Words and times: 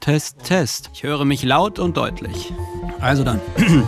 Test, 0.00 0.38
Test. 0.44 0.88
Ich 0.94 1.02
höre 1.02 1.26
mich 1.26 1.42
laut 1.42 1.78
und 1.78 1.98
deutlich. 1.98 2.54
Also 3.00 3.22
dann. 3.22 3.40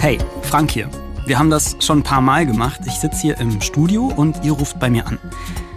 Hey, 0.00 0.18
Frank 0.42 0.70
hier. 0.70 0.90
Wir 1.24 1.38
haben 1.38 1.48
das 1.48 1.76
schon 1.80 2.00
ein 2.00 2.02
paar 2.02 2.20
Mal 2.20 2.44
gemacht. 2.44 2.80
Ich 2.86 2.92
sitze 2.94 3.22
hier 3.22 3.38
im 3.38 3.62
Studio 3.62 4.12
und 4.14 4.44
ihr 4.44 4.52
ruft 4.52 4.78
bei 4.78 4.90
mir 4.90 5.06
an. 5.06 5.18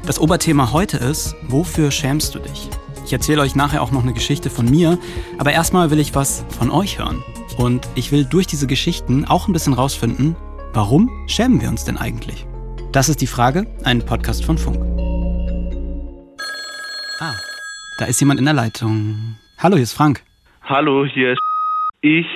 Das 0.06 0.20
Oberthema 0.20 0.74
heute 0.74 0.98
ist, 0.98 1.34
wofür 1.44 1.92
schämst 1.92 2.36
du 2.36 2.40
dich? 2.40 2.68
Ich 3.06 3.14
erzähle 3.14 3.42
euch 3.42 3.56
nachher 3.56 3.82
auch 3.82 3.92
noch 3.92 4.04
eine 4.04 4.12
Geschichte 4.12 4.50
von 4.50 4.70
mir, 4.70 5.00
aber 5.38 5.54
erstmal 5.54 5.92
will 5.92 6.00
ich 6.00 6.14
was 6.14 6.44
von 6.60 6.70
euch 6.70 7.00
hören. 7.00 7.24
Und 7.58 7.88
ich 7.96 8.12
will 8.12 8.26
durch 8.26 8.48
diese 8.48 8.68
Geschichten 8.68 9.24
auch 9.24 9.48
ein 9.48 9.54
bisschen 9.54 9.72
rausfinden, 9.72 10.36
warum 10.74 11.10
schämen 11.28 11.62
wir 11.62 11.70
uns 11.70 11.86
denn 11.86 11.98
eigentlich? 11.98 12.46
Das 12.92 13.08
ist 13.08 13.22
die 13.22 13.28
Frage, 13.28 13.66
ein 13.86 14.06
Podcast 14.06 14.44
von 14.44 14.58
Funk. 14.58 15.07
Da 17.98 18.06
ist 18.06 18.20
jemand 18.20 18.40
in 18.40 18.46
der 18.46 18.54
Leitung. 18.54 19.38
Hallo, 19.58 19.76
hier 19.76 19.84
ist 19.84 19.94
Frank. 19.94 20.22
Hallo, 20.64 21.06
hier 21.06 21.34
ist 21.34 21.42
ich 22.02 22.28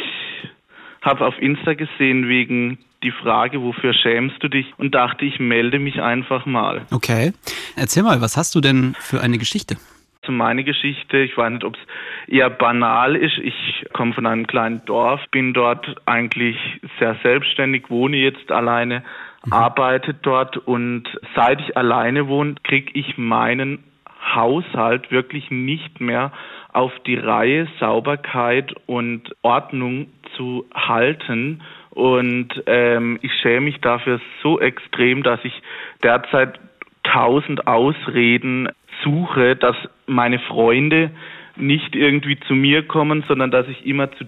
habe 1.01 1.25
auf 1.25 1.37
Insta 1.39 1.73
gesehen 1.73 2.27
wegen 2.27 2.79
die 3.03 3.11
Frage, 3.11 3.61
wofür 3.61 3.93
schämst 3.93 4.41
du 4.43 4.47
dich? 4.47 4.65
Und 4.77 4.93
dachte, 4.93 5.25
ich 5.25 5.39
melde 5.39 5.79
mich 5.79 6.01
einfach 6.01 6.45
mal. 6.45 6.85
Okay. 6.91 7.33
Erzähl 7.75 8.03
mal, 8.03 8.21
was 8.21 8.37
hast 8.37 8.55
du 8.55 8.61
denn 8.61 8.95
für 8.99 9.21
eine 9.21 9.37
Geschichte? 9.37 9.77
Also 10.21 10.33
meine 10.33 10.63
Geschichte, 10.63 11.17
ich 11.17 11.35
weiß 11.35 11.51
nicht, 11.51 11.63
ob 11.63 11.75
es 11.75 11.81
eher 12.27 12.49
banal 12.49 13.15
ist. 13.15 13.37
Ich 13.37 13.85
komme 13.93 14.13
von 14.13 14.27
einem 14.27 14.45
kleinen 14.45 14.83
Dorf, 14.85 15.21
bin 15.31 15.53
dort 15.53 15.95
eigentlich 16.05 16.57
sehr 16.99 17.17
selbstständig, 17.23 17.89
wohne 17.89 18.17
jetzt 18.17 18.51
alleine, 18.51 19.03
mhm. 19.45 19.53
arbeite 19.53 20.13
dort 20.13 20.57
und 20.57 21.07
seit 21.35 21.59
ich 21.61 21.75
alleine 21.75 22.27
wohne, 22.27 22.55
kriege 22.63 22.91
ich 22.93 23.17
meinen 23.17 23.83
Haushalt 24.21 25.11
wirklich 25.11 25.51
nicht 25.51 25.99
mehr 25.99 26.31
auf 26.73 26.91
die 27.05 27.15
Reihe, 27.15 27.67
Sauberkeit 27.79 28.73
und 28.85 29.35
Ordnung 29.41 30.07
zu 30.35 30.65
halten. 30.73 31.61
Und 31.89 32.49
ähm, 32.67 33.19
ich 33.21 33.33
schäme 33.41 33.61
mich 33.61 33.81
dafür 33.81 34.21
so 34.41 34.59
extrem, 34.59 35.23
dass 35.23 35.39
ich 35.43 35.61
derzeit 36.03 36.59
tausend 37.03 37.67
Ausreden 37.67 38.69
suche, 39.03 39.55
dass 39.55 39.75
meine 40.05 40.39
Freunde 40.39 41.11
nicht 41.57 41.95
irgendwie 41.95 42.39
zu 42.39 42.53
mir 42.53 42.87
kommen, 42.87 43.23
sondern 43.27 43.51
dass 43.51 43.67
ich 43.67 43.85
immer 43.85 44.11
zu 44.13 44.25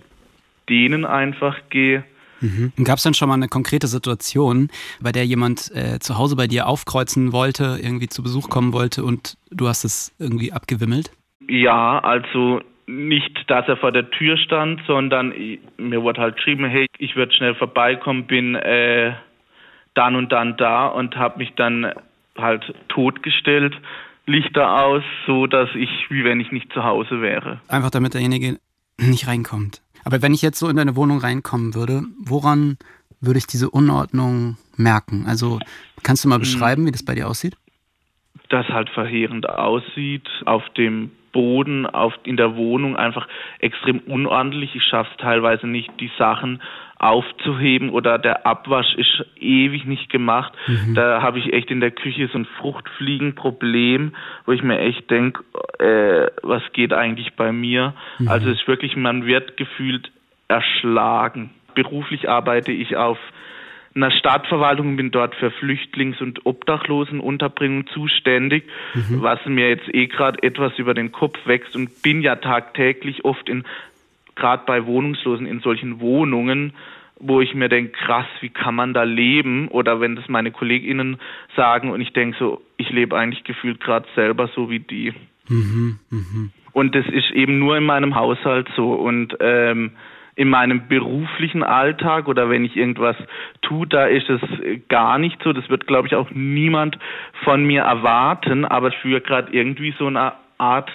denen 0.69 1.05
einfach 1.05 1.57
gehe. 1.69 2.03
Mhm. 2.43 2.73
Gab 2.83 2.97
es 2.97 3.03
denn 3.03 3.13
schon 3.13 3.29
mal 3.29 3.35
eine 3.35 3.47
konkrete 3.47 3.87
Situation, 3.87 4.69
bei 5.01 5.11
der 5.11 5.25
jemand 5.25 5.71
äh, 5.73 5.99
zu 5.99 6.17
Hause 6.17 6.35
bei 6.35 6.47
dir 6.47 6.67
aufkreuzen 6.67 7.31
wollte, 7.31 7.79
irgendwie 7.81 8.09
zu 8.09 8.21
Besuch 8.21 8.49
kommen 8.49 8.73
wollte 8.73 9.03
und 9.03 9.37
du 9.49 9.67
hast 9.67 9.85
es 9.85 10.13
irgendwie 10.19 10.51
abgewimmelt? 10.51 11.11
Ja, 11.47 11.99
also 11.99 12.61
nicht, 12.85 13.45
dass 13.47 13.67
er 13.67 13.77
vor 13.77 13.91
der 13.91 14.09
Tür 14.11 14.37
stand, 14.37 14.81
sondern 14.87 15.33
mir 15.77 16.03
wurde 16.03 16.21
halt 16.21 16.35
geschrieben, 16.35 16.65
hey, 16.65 16.87
ich 16.97 17.15
würde 17.15 17.33
schnell 17.33 17.55
vorbeikommen, 17.55 18.25
bin 18.27 18.55
äh, 18.55 19.13
dann 19.93 20.15
und 20.15 20.31
dann 20.31 20.57
da 20.57 20.87
und 20.87 21.15
habe 21.15 21.39
mich 21.39 21.53
dann 21.55 21.93
halt 22.37 22.73
totgestellt, 22.89 23.73
Lichter 24.25 24.83
aus, 24.83 25.03
so 25.27 25.47
dass 25.47 25.69
ich, 25.75 25.89
wie 26.09 26.23
wenn 26.23 26.39
ich 26.39 26.51
nicht 26.51 26.71
zu 26.73 26.83
Hause 26.83 27.21
wäre. 27.21 27.61
Einfach 27.67 27.91
damit 27.91 28.13
derjenige 28.13 28.57
nicht 28.97 29.27
reinkommt. 29.27 29.82
Aber 30.03 30.21
wenn 30.21 30.33
ich 30.33 30.41
jetzt 30.41 30.59
so 30.59 30.69
in 30.69 30.75
deine 30.75 30.95
Wohnung 30.95 31.19
reinkommen 31.19 31.75
würde, 31.75 32.03
woran 32.19 32.77
würde 33.21 33.37
ich 33.37 33.47
diese 33.47 33.69
Unordnung 33.69 34.57
merken? 34.75 35.25
Also 35.27 35.59
kannst 36.03 36.25
du 36.25 36.29
mal 36.29 36.35
hm. 36.35 36.41
beschreiben, 36.41 36.85
wie 36.85 36.91
das 36.91 37.05
bei 37.05 37.15
dir 37.15 37.27
aussieht? 37.27 37.55
Das 38.49 38.67
halt 38.67 38.89
verheerend 38.89 39.47
aussieht. 39.49 40.27
Auf 40.45 40.63
dem 40.77 41.11
Boden 41.31 41.85
auf, 41.85 42.13
in 42.23 42.37
der 42.37 42.55
Wohnung 42.55 42.95
einfach 42.95 43.27
extrem 43.59 43.99
unordentlich. 43.99 44.75
Ich 44.75 44.83
schaffe 44.83 45.09
es 45.11 45.17
teilweise 45.17 45.67
nicht, 45.67 45.89
die 45.99 46.11
Sachen 46.17 46.61
aufzuheben 47.03 47.89
oder 47.89 48.17
der 48.17 48.47
Abwasch 48.47 48.95
ist 48.95 49.25
ewig 49.35 49.85
nicht 49.85 50.09
gemacht. 50.09 50.53
Mhm. 50.67 50.95
Da 50.95 51.21
habe 51.21 51.37
ich 51.37 51.51
echt 51.51 51.69
in 51.69 51.81
der 51.81 51.91
Küche 51.91 52.29
so 52.31 52.37
ein 52.37 52.45
Fruchtfliegenproblem, 52.45 54.13
wo 54.45 54.53
ich 54.53 54.63
mir 54.63 54.79
echt 54.79 55.11
denke, 55.11 55.43
äh, 55.79 56.31
was 56.41 56.63
geht 56.71 56.93
eigentlich 56.93 57.33
bei 57.33 57.51
mir? 57.51 57.93
Mhm. 58.19 58.29
Also 58.29 58.49
es 58.49 58.61
ist 58.61 58.67
wirklich, 58.69 58.95
man 58.95 59.25
wird 59.25 59.57
gefühlt 59.57 60.11
erschlagen. 60.47 61.49
Beruflich 61.75 62.29
arbeite 62.29 62.71
ich 62.71 62.95
auf 62.95 63.17
einer 63.95 64.11
Stadtverwaltung, 64.11 64.95
bin 64.95 65.11
dort 65.11 65.35
für 65.35 65.51
Flüchtlings- 65.51 66.21
und 66.21 66.45
Obdachlosenunterbringung 66.45 67.87
zuständig, 67.87 68.63
mhm. 68.93 69.21
was 69.21 69.39
mir 69.45 69.69
jetzt 69.69 69.93
eh 69.93 70.07
gerade 70.07 70.41
etwas 70.41 70.79
über 70.79 70.93
den 70.93 71.11
Kopf 71.11 71.37
wächst 71.45 71.75
und 71.75 72.01
bin 72.01 72.21
ja 72.21 72.37
tagtäglich 72.37 73.25
oft 73.25 73.49
in, 73.49 73.65
gerade 74.35 74.63
bei 74.65 74.85
Wohnungslosen 74.85 75.45
in 75.45 75.59
solchen 75.59 75.99
Wohnungen, 75.99 76.73
wo 77.19 77.41
ich 77.41 77.53
mir 77.53 77.69
denke, 77.69 77.91
krass, 77.91 78.25
wie 78.41 78.49
kann 78.49 78.75
man 78.75 78.93
da 78.93 79.03
leben? 79.03 79.67
Oder 79.69 80.01
wenn 80.01 80.15
das 80.15 80.27
meine 80.27 80.51
KollegInnen 80.51 81.17
sagen 81.55 81.91
und 81.91 82.01
ich 82.01 82.13
denke 82.13 82.37
so, 82.37 82.61
ich 82.77 82.89
lebe 82.89 83.17
eigentlich 83.17 83.43
gefühlt 83.43 83.79
gerade 83.79 84.07
selber 84.15 84.47
so 84.47 84.69
wie 84.69 84.79
die. 84.79 85.13
Mhm, 85.47 85.99
mh. 86.09 86.49
Und 86.73 86.95
das 86.95 87.05
ist 87.05 87.31
eben 87.31 87.59
nur 87.59 87.77
in 87.77 87.83
meinem 87.83 88.15
Haushalt 88.15 88.67
so. 88.75 88.93
Und 88.93 89.37
ähm, 89.39 89.91
in 90.35 90.49
meinem 90.49 90.87
beruflichen 90.87 91.63
Alltag 91.63 92.27
oder 92.27 92.49
wenn 92.49 92.65
ich 92.65 92.75
irgendwas 92.75 93.15
tue, 93.61 93.85
da 93.87 94.05
ist 94.05 94.29
es 94.29 94.41
gar 94.89 95.19
nicht 95.19 95.41
so. 95.43 95.53
Das 95.53 95.69
wird, 95.69 95.85
glaube 95.85 96.07
ich, 96.07 96.15
auch 96.15 96.29
niemand 96.31 96.97
von 97.43 97.63
mir 97.65 97.83
erwarten, 97.83 98.65
aber 98.65 98.89
ich 98.89 98.97
führe 98.97 99.21
gerade 99.21 99.53
irgendwie 99.53 99.93
so 99.97 100.07
eine 100.07 100.33
Art 100.57 100.91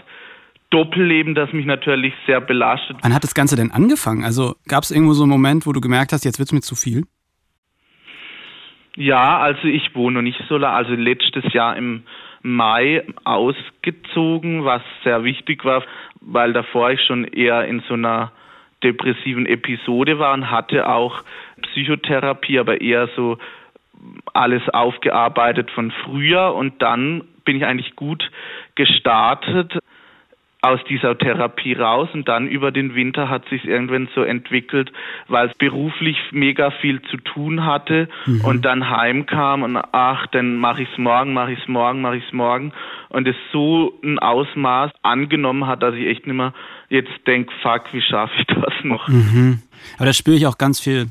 Doppelleben, 0.70 1.34
das 1.34 1.52
mich 1.52 1.64
natürlich 1.64 2.12
sehr 2.26 2.40
belastet. 2.40 2.98
Wann 3.02 3.14
hat 3.14 3.24
das 3.24 3.34
Ganze 3.34 3.56
denn 3.56 3.70
angefangen? 3.70 4.24
Also 4.24 4.54
gab 4.66 4.82
es 4.82 4.90
irgendwo 4.90 5.14
so 5.14 5.22
einen 5.22 5.30
Moment, 5.30 5.66
wo 5.66 5.72
du 5.72 5.80
gemerkt 5.80 6.12
hast, 6.12 6.24
jetzt 6.24 6.38
wird 6.38 6.48
es 6.48 6.52
mir 6.52 6.60
zu 6.60 6.74
viel? 6.74 7.04
Ja, 8.96 9.38
also 9.38 9.68
ich 9.68 9.94
wohne 9.94 10.16
noch 10.16 10.22
nicht 10.22 10.42
so 10.48 10.58
lange, 10.58 10.76
also 10.76 10.92
letztes 10.92 11.52
Jahr 11.52 11.76
im 11.76 12.02
Mai 12.42 13.04
ausgezogen, 13.24 14.64
was 14.64 14.82
sehr 15.04 15.24
wichtig 15.24 15.64
war, 15.64 15.84
weil 16.20 16.52
davor 16.52 16.90
ich 16.90 17.00
schon 17.02 17.24
eher 17.24 17.64
in 17.64 17.80
so 17.88 17.94
einer 17.94 18.32
depressiven 18.82 19.46
Episode 19.46 20.18
war 20.18 20.34
und 20.34 20.50
hatte 20.50 20.88
auch 20.88 21.22
Psychotherapie, 21.62 22.58
aber 22.58 22.80
eher 22.80 23.08
so 23.16 23.38
alles 24.32 24.68
aufgearbeitet 24.68 25.70
von 25.70 25.90
früher 26.04 26.54
und 26.54 26.80
dann 26.82 27.24
bin 27.44 27.56
ich 27.56 27.64
eigentlich 27.64 27.96
gut 27.96 28.30
gestartet 28.74 29.78
aus 30.60 30.80
dieser 30.88 31.16
Therapie 31.16 31.74
raus 31.74 32.08
und 32.12 32.26
dann 32.26 32.48
über 32.48 32.72
den 32.72 32.94
Winter 32.94 33.28
hat 33.28 33.48
sich 33.48 33.64
irgendwann 33.64 34.08
so 34.14 34.22
entwickelt, 34.22 34.92
weil 35.28 35.48
es 35.48 35.56
beruflich 35.56 36.16
mega 36.32 36.72
viel 36.72 37.00
zu 37.02 37.16
tun 37.18 37.64
hatte 37.64 38.08
mhm. 38.26 38.44
und 38.44 38.64
dann 38.64 38.90
heimkam 38.90 39.62
und 39.62 39.76
ach, 39.76 40.26
dann 40.28 40.56
mache 40.56 40.82
ich 40.82 40.88
es 40.90 40.98
morgen, 40.98 41.32
mache 41.32 41.52
ich 41.52 41.60
es 41.60 41.68
morgen, 41.68 42.00
mache 42.00 42.16
ich 42.16 42.26
es 42.26 42.32
morgen 42.32 42.72
und 43.08 43.28
es 43.28 43.36
so 43.52 43.98
ein 44.02 44.18
Ausmaß 44.18 44.90
angenommen 45.02 45.66
hat, 45.66 45.82
dass 45.82 45.94
ich 45.94 46.06
echt 46.06 46.26
nicht 46.26 46.36
mehr 46.36 46.52
jetzt 46.88 47.12
denke, 47.26 47.52
fuck, 47.62 47.84
wie 47.92 48.02
schaffe 48.02 48.34
ich 48.38 48.46
das 48.46 48.74
noch? 48.82 49.06
Mhm. 49.06 49.62
Aber 49.96 50.06
da 50.06 50.12
spüre 50.12 50.36
ich 50.36 50.46
auch 50.46 50.58
ganz 50.58 50.80
viel 50.80 51.06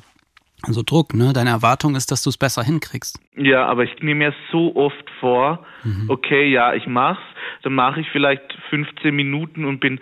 so 0.65 0.81
Druck, 0.83 1.13
ne? 1.13 1.33
Deine 1.33 1.51
Erwartung 1.51 1.95
ist, 1.95 2.11
dass 2.11 2.23
du 2.23 2.29
es 2.29 2.37
besser 2.37 2.63
hinkriegst. 2.63 3.19
Ja, 3.35 3.65
aber 3.67 3.83
ich 3.83 4.01
nehme 4.01 4.25
mir 4.25 4.33
so 4.51 4.75
oft 4.75 5.09
vor, 5.19 5.65
mhm. 5.83 6.09
okay, 6.09 6.49
ja, 6.49 6.73
ich 6.73 6.87
mach's, 6.87 7.21
dann 7.63 7.73
mache 7.73 8.01
ich 8.01 8.07
vielleicht 8.11 8.41
15 8.69 9.15
Minuten 9.15 9.65
und 9.65 9.79
bin 9.79 9.99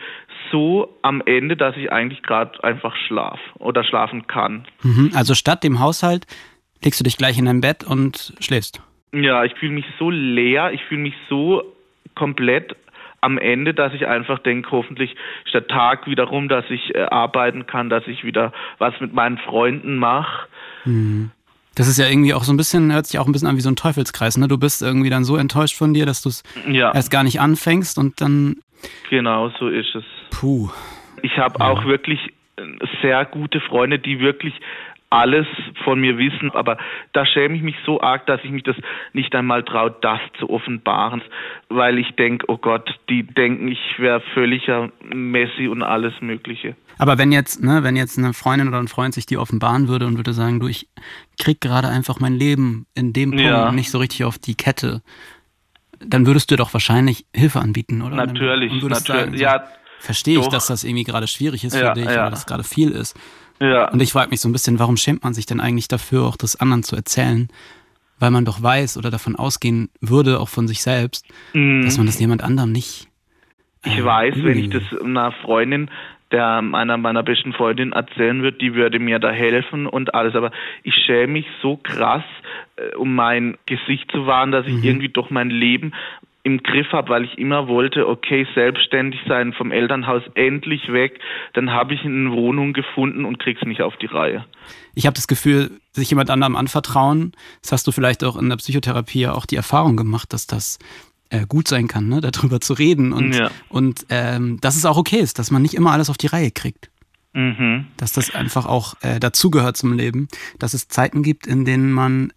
so 0.52 0.98
am 1.02 1.22
Ende, 1.26 1.58
dass 1.58 1.76
ich 1.76 1.92
eigentlich 1.92 2.24
gerade 2.24 2.64
einfach 2.64 2.96
schlaf 3.08 3.40
oder 3.60 3.84
schlafen 3.84 4.28
kann. 4.28 4.66
Mhm. 4.84 5.12
Also 5.14 5.34
statt 5.34 5.64
dem 5.64 5.80
Haushalt 5.80 6.26
legst 6.84 7.00
du 7.00 7.04
dich 7.04 7.18
gleich 7.18 7.38
in 7.38 7.46
dein 7.46 7.62
Bett 7.62 7.84
und 7.84 8.34
schläfst. 8.40 8.82
Ja, 9.12 9.44
ich 9.44 9.54
fühle 9.56 9.74
mich 9.74 9.86
so 10.00 10.10
leer, 10.10 10.72
ich 10.72 10.84
fühle 10.86 11.02
mich 11.02 11.16
so 11.30 11.64
komplett 12.16 12.76
am 13.26 13.38
Ende, 13.38 13.74
dass 13.74 13.94
ich 13.94 14.08
einfach 14.08 14.40
denke, 14.40 14.72
hoffentlich 14.72 15.16
ist 15.46 15.54
der 15.54 15.68
Tag 15.68 16.08
wieder 16.08 16.24
rum, 16.26 16.48
dass 16.48 16.64
ich 16.70 16.96
äh, 16.96 17.02
arbeiten 17.02 17.66
kann, 17.66 17.90
dass 17.90 18.08
ich 18.08 18.24
wieder 18.24 18.54
was 18.78 18.94
mit 19.02 19.14
meinen 19.14 19.38
Freunden 19.38 19.98
mache. 19.98 20.48
Mhm. 20.86 21.32
Das 21.76 21.90
ist 21.90 21.98
ja 21.98 22.08
irgendwie 22.08 22.34
auch 22.34 22.44
so 22.44 22.54
ein 22.54 22.58
bisschen, 22.58 22.94
hört 22.94 23.08
sich 23.08 23.20
auch 23.20 23.26
ein 23.26 23.34
bisschen 23.34 23.50
an 23.50 23.58
wie 23.58 23.62
so 23.62 23.70
ein 23.70 23.76
Teufelskreis, 23.76 24.38
ne? 24.38 24.48
Du 24.48 24.58
bist 24.58 24.82
irgendwie 24.82 25.10
dann 25.10 25.26
so 25.26 25.36
enttäuscht 25.36 25.76
von 25.76 25.94
dir, 25.94 26.06
dass 26.06 26.22
du 26.22 26.30
es 26.30 26.44
ja. 26.70 26.94
erst 26.94 27.12
gar 27.12 27.24
nicht 27.24 27.42
anfängst 27.42 27.98
und 27.98 28.22
dann. 28.22 28.58
Genau, 29.10 29.50
so 29.60 29.68
ist 29.68 29.94
es. 29.94 30.06
Puh. 30.30 30.70
Ich 31.22 31.38
habe 31.38 31.60
ja. 31.60 31.68
auch 31.68 31.84
wirklich 31.86 32.20
äh, 32.56 32.64
sehr 33.02 33.26
gute 33.26 33.60
Freunde, 33.60 34.00
die 34.00 34.22
wirklich 34.22 34.54
alles 35.10 35.48
von 35.84 36.00
mir 36.00 36.18
wissen, 36.18 36.52
aber 36.52 36.78
da 37.14 37.26
schäme 37.26 37.56
ich 37.56 37.62
mich 37.62 37.76
so 37.86 38.02
arg, 38.02 38.26
dass 38.26 38.42
ich 38.44 38.52
mich 38.52 38.64
das 38.64 38.76
nicht 39.14 39.34
einmal 39.36 39.64
traue, 39.64 39.96
das 40.02 40.20
zu 40.40 40.50
offenbaren, 40.50 41.22
weil 41.70 42.00
ich 42.00 42.16
denke, 42.16 42.46
oh 42.50 42.58
Gott, 42.58 42.90
die 43.10 43.24
denken, 43.24 43.68
ich 43.68 43.80
wäre 43.98 44.22
völliger 44.34 44.92
Messi 45.04 45.68
und 45.68 45.84
alles 45.84 46.14
Mögliche. 46.22 46.76
Aber 46.98 47.18
wenn 47.18 47.32
jetzt, 47.32 47.64
ne, 47.64 47.84
wenn 47.84 47.96
jetzt 47.96 48.18
eine 48.18 48.34
Freundin 48.34 48.68
oder 48.68 48.80
ein 48.80 48.88
Freund 48.88 49.14
sich 49.14 49.26
die 49.26 49.38
offenbaren 49.38 49.88
würde 49.88 50.06
und 50.06 50.18
würde 50.18 50.34
sagen, 50.34 50.60
du, 50.60 50.68
ich 50.68 50.88
krieg 51.40 51.62
gerade 51.62 51.88
einfach 51.88 52.20
mein 52.20 52.34
Leben 52.34 52.88
in 52.96 53.14
dem 53.14 53.32
Punkt 53.32 53.46
ja. 53.46 53.72
nicht 53.72 53.92
so 53.92 54.00
richtig 54.00 54.24
auf 54.24 54.38
die 54.38 54.56
Kette, 54.56 55.02
dann 56.00 56.26
würdest 56.26 56.52
du 56.52 56.56
doch 56.56 56.74
wahrscheinlich 56.74 57.26
Hilfe 57.34 57.60
anbieten, 57.60 58.02
oder? 58.02 58.16
Natürlich, 58.16 58.74
natürlich. 58.74 59.06
Sagen, 59.06 59.34
ja, 59.36 59.64
verstehe 60.00 60.40
ich, 60.40 60.48
dass 60.48 60.68
das 60.68 60.84
irgendwie 60.84 61.04
gerade 61.04 61.28
schwierig 61.28 61.64
ist 61.64 61.76
Ja, 61.76 61.90
für 61.90 62.02
dich 62.02 62.06
ja. 62.06 62.24
oder 62.24 62.32
dass 62.32 62.46
gerade 62.46 62.64
viel 62.64 62.92
ist. 62.92 63.18
Ja. 63.60 63.90
Und 63.92 64.02
ich 64.02 64.12
frage 64.12 64.30
mich 64.30 64.42
so 64.42 64.50
ein 64.50 64.52
bisschen, 64.54 64.80
warum 64.80 64.98
schämt 64.98 65.24
man 65.24 65.34
sich 65.34 65.46
denn 65.46 65.60
eigentlich 65.60 65.88
dafür, 65.88 66.24
auch 66.24 66.38
das 66.38 66.60
anderen 66.60 66.84
zu 66.84 66.96
erzählen? 66.96 67.48
Weil 68.20 68.32
man 68.32 68.46
doch 68.46 68.64
weiß 68.64 68.98
oder 68.98 69.12
davon 69.12 69.36
ausgehen 69.36 69.90
würde, 70.00 70.40
auch 70.40 70.50
von 70.50 70.68
sich 70.68 70.82
selbst, 70.82 71.26
Mhm. 71.54 71.84
dass 71.84 71.98
man 71.98 72.06
das 72.06 72.20
jemand 72.20 72.44
anderem 72.44 72.72
nicht. 72.72 73.08
Ich 73.84 73.98
äh, 73.98 74.06
weiß, 74.06 74.36
wenn 74.38 74.58
ich 74.58 74.70
das 74.70 74.84
einer 75.04 75.32
Freundin, 75.32 75.90
der 76.32 76.64
einer 76.74 76.98
meiner 76.98 77.24
besten 77.24 77.54
Freundin 77.54 77.92
erzählen 77.92 78.42
würde, 78.42 78.58
die 78.58 78.74
würde 78.74 79.00
mir 79.00 79.20
da 79.20 79.30
helfen 79.32 79.86
und 79.86 80.16
alles. 80.16 80.34
Aber 80.36 80.52
ich 80.84 80.96
schäme 81.06 81.34
mich 81.34 81.46
so 81.62 81.78
krass, 81.78 82.24
äh, 82.78 82.96
um 82.96 83.14
mein 83.16 83.58
Gesicht 83.66 84.12
zu 84.12 84.26
wahren, 84.26 84.52
dass 84.52 84.66
ich 84.66 84.84
irgendwie 84.84 85.10
doch 85.10 85.30
mein 85.30 85.50
Leben 85.50 85.94
im 86.46 86.62
Griff 86.62 86.88
habe, 86.92 87.10
weil 87.10 87.26
ich 87.26 87.40
immer 87.40 87.68
wollte, 87.68 88.08
okay, 88.08 88.48
selbstständig 88.54 89.20
sein, 89.28 89.52
vom 89.52 89.72
Elternhaus 89.72 90.22
endlich 90.36 90.92
weg. 90.94 91.20
Dann 91.54 91.72
habe 91.72 91.96
ich 91.96 92.06
eine 92.06 92.32
Wohnung 92.32 92.72
gefunden 92.74 93.26
und 93.26 93.40
krieg's 93.40 93.64
nicht 93.64 93.82
auf 93.82 93.98
die 93.98 94.06
Reihe. 94.06 94.46
Ich 94.94 95.08
habe 95.08 95.16
das 95.16 95.28
Gefühl, 95.28 95.72
sich 95.92 96.12
jemand 96.12 96.30
anderem 96.30 96.56
anvertrauen, 96.56 97.32
das 97.64 97.72
hast 97.72 97.88
du 97.88 97.92
vielleicht 97.92 98.24
auch 98.24 98.38
in 98.38 98.48
der 98.48 98.58
Psychotherapie 98.58 99.22
ja 99.22 99.34
auch 99.34 99.48
die 99.48 99.56
Erfahrung 99.56 99.98
gemacht, 99.98 100.34
dass 100.34 100.46
das 100.46 100.78
äh, 101.32 101.48
gut 101.48 101.68
sein 101.68 101.88
kann, 101.88 102.10
ne? 102.10 102.22
darüber 102.32 102.62
zu 102.62 102.74
reden 102.74 103.12
und, 103.12 103.34
Ja. 103.34 103.50
und 103.68 104.06
ähm, 104.10 104.60
dass 104.62 104.76
es 104.76 104.86
auch 104.86 104.98
okay 104.98 105.18
ist, 105.20 105.40
dass 105.40 105.50
man 105.50 105.64
nicht 105.64 105.74
immer 105.74 105.94
alles 105.94 106.12
auf 106.12 106.18
die 106.18 106.28
Reihe 106.28 106.52
kriegt. 106.52 106.92
Mhm. 107.34 107.88
Dass 107.98 108.14
das 108.14 108.36
einfach 108.36 108.68
auch 108.68 108.94
äh, 109.02 109.20
dazugehört 109.20 109.78
zum 109.78 109.94
Leben, 109.94 110.28
dass 110.60 110.76
es 110.76 110.90
Zeiten 110.90 111.24
gibt, 111.24 111.48
in 111.48 111.66
denen 111.66 111.92
man 111.92 112.32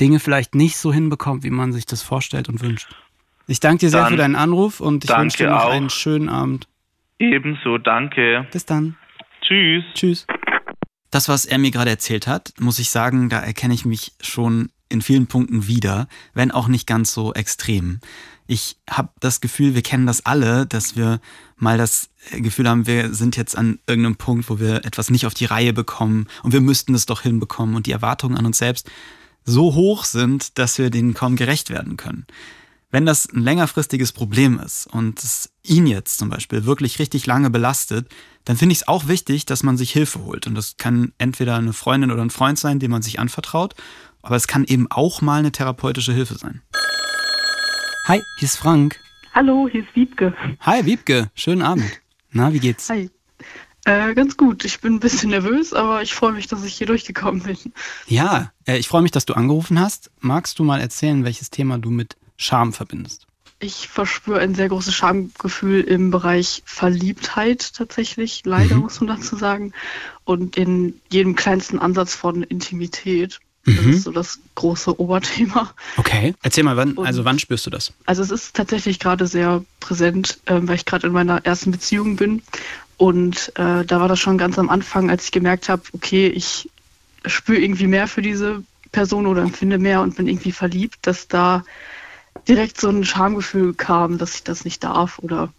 Dinge 0.00 0.20
vielleicht 0.20 0.54
nicht 0.54 0.78
so 0.78 0.90
hinbekommt, 0.90 1.44
wie 1.44 1.50
man 1.50 1.72
sich 1.72 1.84
das 1.84 2.02
vorstellt 2.02 2.48
und 2.48 2.62
wünscht. 2.62 2.88
Ich 3.52 3.60
danke 3.60 3.80
dir 3.80 3.90
sehr 3.90 4.00
Dann 4.00 4.12
für 4.12 4.16
deinen 4.16 4.34
Anruf 4.34 4.80
und 4.80 5.04
ich 5.04 5.10
wünsche 5.10 5.36
dir 5.36 5.50
noch 5.50 5.64
auch. 5.64 5.72
einen 5.72 5.90
schönen 5.90 6.30
Abend. 6.30 6.68
Ebenso, 7.18 7.76
danke. 7.76 8.46
Bis 8.50 8.64
dann. 8.64 8.96
Tschüss. 9.42 9.84
Tschüss. 9.92 10.26
Das, 11.10 11.28
was 11.28 11.44
er 11.44 11.58
mir 11.58 11.70
gerade 11.70 11.90
erzählt 11.90 12.26
hat, 12.26 12.54
muss 12.58 12.78
ich 12.78 12.88
sagen, 12.88 13.28
da 13.28 13.40
erkenne 13.40 13.74
ich 13.74 13.84
mich 13.84 14.12
schon 14.22 14.70
in 14.88 15.02
vielen 15.02 15.26
Punkten 15.26 15.66
wieder, 15.66 16.08
wenn 16.32 16.50
auch 16.50 16.66
nicht 16.66 16.86
ganz 16.86 17.12
so 17.12 17.34
extrem. 17.34 18.00
Ich 18.46 18.78
habe 18.88 19.10
das 19.20 19.42
Gefühl, 19.42 19.74
wir 19.74 19.82
kennen 19.82 20.06
das 20.06 20.24
alle, 20.24 20.64
dass 20.64 20.96
wir 20.96 21.20
mal 21.56 21.76
das 21.76 22.08
Gefühl 22.30 22.66
haben, 22.66 22.86
wir 22.86 23.12
sind 23.12 23.36
jetzt 23.36 23.54
an 23.54 23.80
irgendeinem 23.86 24.16
Punkt, 24.16 24.48
wo 24.48 24.60
wir 24.60 24.86
etwas 24.86 25.10
nicht 25.10 25.26
auf 25.26 25.34
die 25.34 25.44
Reihe 25.44 25.74
bekommen 25.74 26.26
und 26.42 26.54
wir 26.54 26.62
müssten 26.62 26.94
es 26.94 27.04
doch 27.04 27.20
hinbekommen 27.20 27.76
und 27.76 27.84
die 27.84 27.92
Erwartungen 27.92 28.38
an 28.38 28.46
uns 28.46 28.56
selbst 28.56 28.90
so 29.44 29.74
hoch 29.74 30.04
sind, 30.04 30.56
dass 30.58 30.78
wir 30.78 30.88
denen 30.88 31.12
kaum 31.12 31.36
gerecht 31.36 31.68
werden 31.68 31.98
können. 31.98 32.26
Wenn 32.92 33.06
das 33.06 33.26
ein 33.32 33.40
längerfristiges 33.40 34.12
Problem 34.12 34.60
ist 34.60 34.86
und 34.86 35.18
es 35.24 35.50
ihn 35.62 35.86
jetzt 35.86 36.18
zum 36.18 36.28
Beispiel 36.28 36.66
wirklich 36.66 36.98
richtig 36.98 37.24
lange 37.24 37.48
belastet, 37.48 38.06
dann 38.44 38.58
finde 38.58 38.74
ich 38.74 38.80
es 38.80 38.88
auch 38.88 39.08
wichtig, 39.08 39.46
dass 39.46 39.62
man 39.62 39.78
sich 39.78 39.90
Hilfe 39.92 40.22
holt. 40.26 40.46
Und 40.46 40.54
das 40.54 40.76
kann 40.76 41.14
entweder 41.16 41.56
eine 41.56 41.72
Freundin 41.72 42.10
oder 42.10 42.20
ein 42.20 42.28
Freund 42.28 42.58
sein, 42.58 42.80
dem 42.80 42.90
man 42.90 43.00
sich 43.00 43.18
anvertraut, 43.18 43.74
aber 44.20 44.36
es 44.36 44.46
kann 44.46 44.64
eben 44.64 44.90
auch 44.90 45.22
mal 45.22 45.38
eine 45.38 45.52
therapeutische 45.52 46.12
Hilfe 46.12 46.34
sein. 46.34 46.60
Hi, 48.08 48.20
hier 48.36 48.46
ist 48.46 48.56
Frank. 48.56 49.00
Hallo, 49.32 49.70
hier 49.72 49.84
ist 49.84 49.96
Wiebke. 49.96 50.34
Hi, 50.60 50.84
Wiebke. 50.84 51.30
Schönen 51.34 51.62
Abend. 51.62 51.90
Na, 52.30 52.52
wie 52.52 52.60
geht's? 52.60 52.90
Hi. 52.90 53.08
Äh, 53.86 54.12
ganz 54.14 54.36
gut. 54.36 54.66
Ich 54.66 54.82
bin 54.82 54.96
ein 54.96 55.00
bisschen 55.00 55.30
nervös, 55.30 55.72
aber 55.72 56.02
ich 56.02 56.12
freue 56.12 56.32
mich, 56.32 56.46
dass 56.46 56.62
ich 56.62 56.74
hier 56.74 56.88
durchgekommen 56.88 57.42
bin. 57.42 57.56
Ja, 58.06 58.52
äh, 58.66 58.76
ich 58.76 58.86
freue 58.86 59.00
mich, 59.00 59.12
dass 59.12 59.24
du 59.24 59.32
angerufen 59.32 59.80
hast. 59.80 60.10
Magst 60.20 60.58
du 60.58 60.64
mal 60.64 60.78
erzählen, 60.78 61.24
welches 61.24 61.48
Thema 61.48 61.78
du 61.78 61.88
mit 61.88 62.18
Scham 62.42 62.72
verbindest? 62.72 63.26
Ich 63.60 63.88
verspüre 63.88 64.40
ein 64.40 64.54
sehr 64.56 64.68
großes 64.68 64.92
Schamgefühl 64.94 65.82
im 65.82 66.10
Bereich 66.10 66.62
Verliebtheit 66.66 67.74
tatsächlich, 67.74 68.42
leider 68.44 68.74
Mhm. 68.74 68.80
muss 68.82 69.00
man 69.00 69.16
dazu 69.16 69.36
sagen. 69.36 69.72
Und 70.24 70.56
in 70.56 71.00
jedem 71.10 71.36
kleinsten 71.36 71.78
Ansatz 71.78 72.14
von 72.14 72.42
Intimität. 72.42 73.38
Das 73.64 73.76
Mhm. 73.76 73.90
ist 73.92 74.02
so 74.02 74.10
das 74.10 74.40
große 74.56 74.98
Oberthema. 74.98 75.72
Okay. 75.96 76.34
Erzähl 76.42 76.64
mal, 76.64 76.76
wann, 76.76 76.94
Und- 76.94 77.06
also 77.06 77.24
wann 77.24 77.38
spürst 77.38 77.64
du 77.64 77.70
das? 77.70 77.92
Also 78.06 78.22
es 78.22 78.32
ist 78.32 78.56
tatsächlich 78.56 78.98
gerade 78.98 79.28
sehr 79.28 79.64
präsent, 79.78 80.40
ähm, 80.46 80.66
weil 80.66 80.74
ich 80.74 80.84
gerade 80.84 81.06
in 81.06 81.12
meiner 81.12 81.44
ersten 81.46 81.70
Beziehung 81.70 82.16
bin. 82.16 82.42
Und 82.96 83.52
äh, 83.56 83.84
da 83.84 84.00
war 84.00 84.08
das 84.08 84.18
schon 84.18 84.38
ganz 84.38 84.58
am 84.58 84.68
Anfang, 84.70 85.10
als 85.10 85.26
ich 85.26 85.30
gemerkt 85.32 85.68
habe, 85.68 85.82
okay, 85.92 86.26
ich 86.26 86.68
spüre 87.26 87.60
irgendwie 87.60 87.86
mehr 87.86 88.08
für 88.08 88.22
diese 88.22 88.64
Person 88.90 89.26
oder 89.26 89.42
empfinde 89.42 89.78
mehr 89.78 90.00
und 90.02 90.16
bin 90.16 90.26
irgendwie 90.26 90.52
verliebt, 90.52 90.98
dass 91.02 91.28
da 91.28 91.64
direkt 92.48 92.80
so 92.80 92.88
ein 92.88 93.04
Schamgefühl 93.04 93.74
kam, 93.74 94.18
dass 94.18 94.34
ich 94.34 94.44
das 94.44 94.64
nicht 94.64 94.82
darf 94.84 95.18
oder 95.18 95.52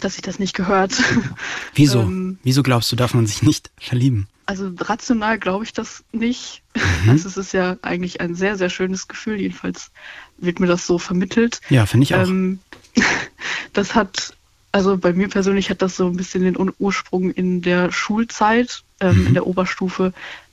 dass 0.00 0.16
ich 0.16 0.22
das 0.22 0.38
nicht 0.38 0.54
gehört. 0.54 0.92
Wieso? 1.74 2.00
Ähm, 2.02 2.38
Wieso 2.42 2.62
glaubst 2.62 2.90
du, 2.92 2.96
darf 2.96 3.14
man 3.14 3.26
sich 3.26 3.42
nicht 3.42 3.70
verlieben? 3.78 4.28
Also 4.46 4.70
rational 4.78 5.38
glaube 5.38 5.64
ich 5.64 5.72
das 5.72 6.04
nicht. 6.12 6.62
Mhm. 7.04 7.10
Also 7.10 7.28
es 7.28 7.36
ist 7.36 7.52
ja 7.52 7.76
eigentlich 7.82 8.20
ein 8.20 8.34
sehr, 8.34 8.58
sehr 8.58 8.68
schönes 8.70 9.08
Gefühl. 9.08 9.40
Jedenfalls 9.40 9.90
wird 10.36 10.60
mir 10.60 10.66
das 10.66 10.86
so 10.86 10.98
vermittelt. 10.98 11.60
Ja, 11.70 11.86
finde 11.86 12.04
ich 12.04 12.14
auch. 12.14 12.26
Ähm, 12.26 12.58
das 13.72 13.94
hat, 13.94 14.36
also 14.72 14.98
bei 14.98 15.12
mir 15.12 15.28
persönlich 15.28 15.70
hat 15.70 15.80
das 15.80 15.96
so 15.96 16.06
ein 16.06 16.16
bisschen 16.16 16.42
den 16.42 16.56
Ur- 16.58 16.74
Ursprung 16.78 17.30
in 17.30 17.62
der 17.62 17.90
Schulzeit, 17.92 18.82
ähm, 19.00 19.20
Mhm. 19.22 19.26
in 19.28 19.34
der 19.34 19.46
Oberstufe. 19.46 20.12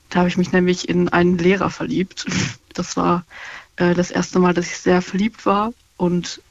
Da 0.10 0.20
habe 0.20 0.30
ich 0.30 0.38
mich 0.38 0.52
nämlich 0.52 0.88
in 0.88 1.10
einen 1.10 1.38
Lehrer 1.38 1.70
verliebt. 1.70 2.26
Das 2.74 2.96
war 2.96 3.26
äh, 3.76 3.94
das 3.94 4.12
erste 4.12 4.40
Mal, 4.40 4.54
dass 4.54 4.68
ich 4.68 4.78
sehr 4.78 5.02
verliebt 5.02 5.46
war. 5.46 5.74
Und 5.98 6.42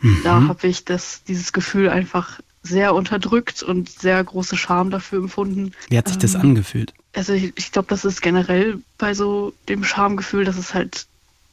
Mhm. 0.00 0.20
da 0.22 0.42
habe 0.48 0.66
ich 0.66 0.84
das, 0.84 1.22
dieses 1.24 1.52
Gefühl 1.52 1.88
einfach 1.88 2.40
sehr 2.62 2.94
unterdrückt 2.94 3.62
und 3.62 3.88
sehr 3.88 4.22
große 4.22 4.56
Scham 4.56 4.90
dafür 4.90 5.20
empfunden. 5.20 5.72
Wie 5.88 5.98
hat 5.98 6.08
sich 6.08 6.18
das 6.18 6.34
ähm, 6.34 6.40
angefühlt? 6.42 6.92
Also 7.14 7.32
ich, 7.32 7.52
ich 7.56 7.72
glaube, 7.72 7.88
das 7.88 8.04
ist 8.04 8.20
generell 8.20 8.80
bei 8.98 9.14
so 9.14 9.54
dem 9.68 9.84
Schamgefühl, 9.84 10.44
dass 10.44 10.56
es 10.58 10.74
halt 10.74 11.06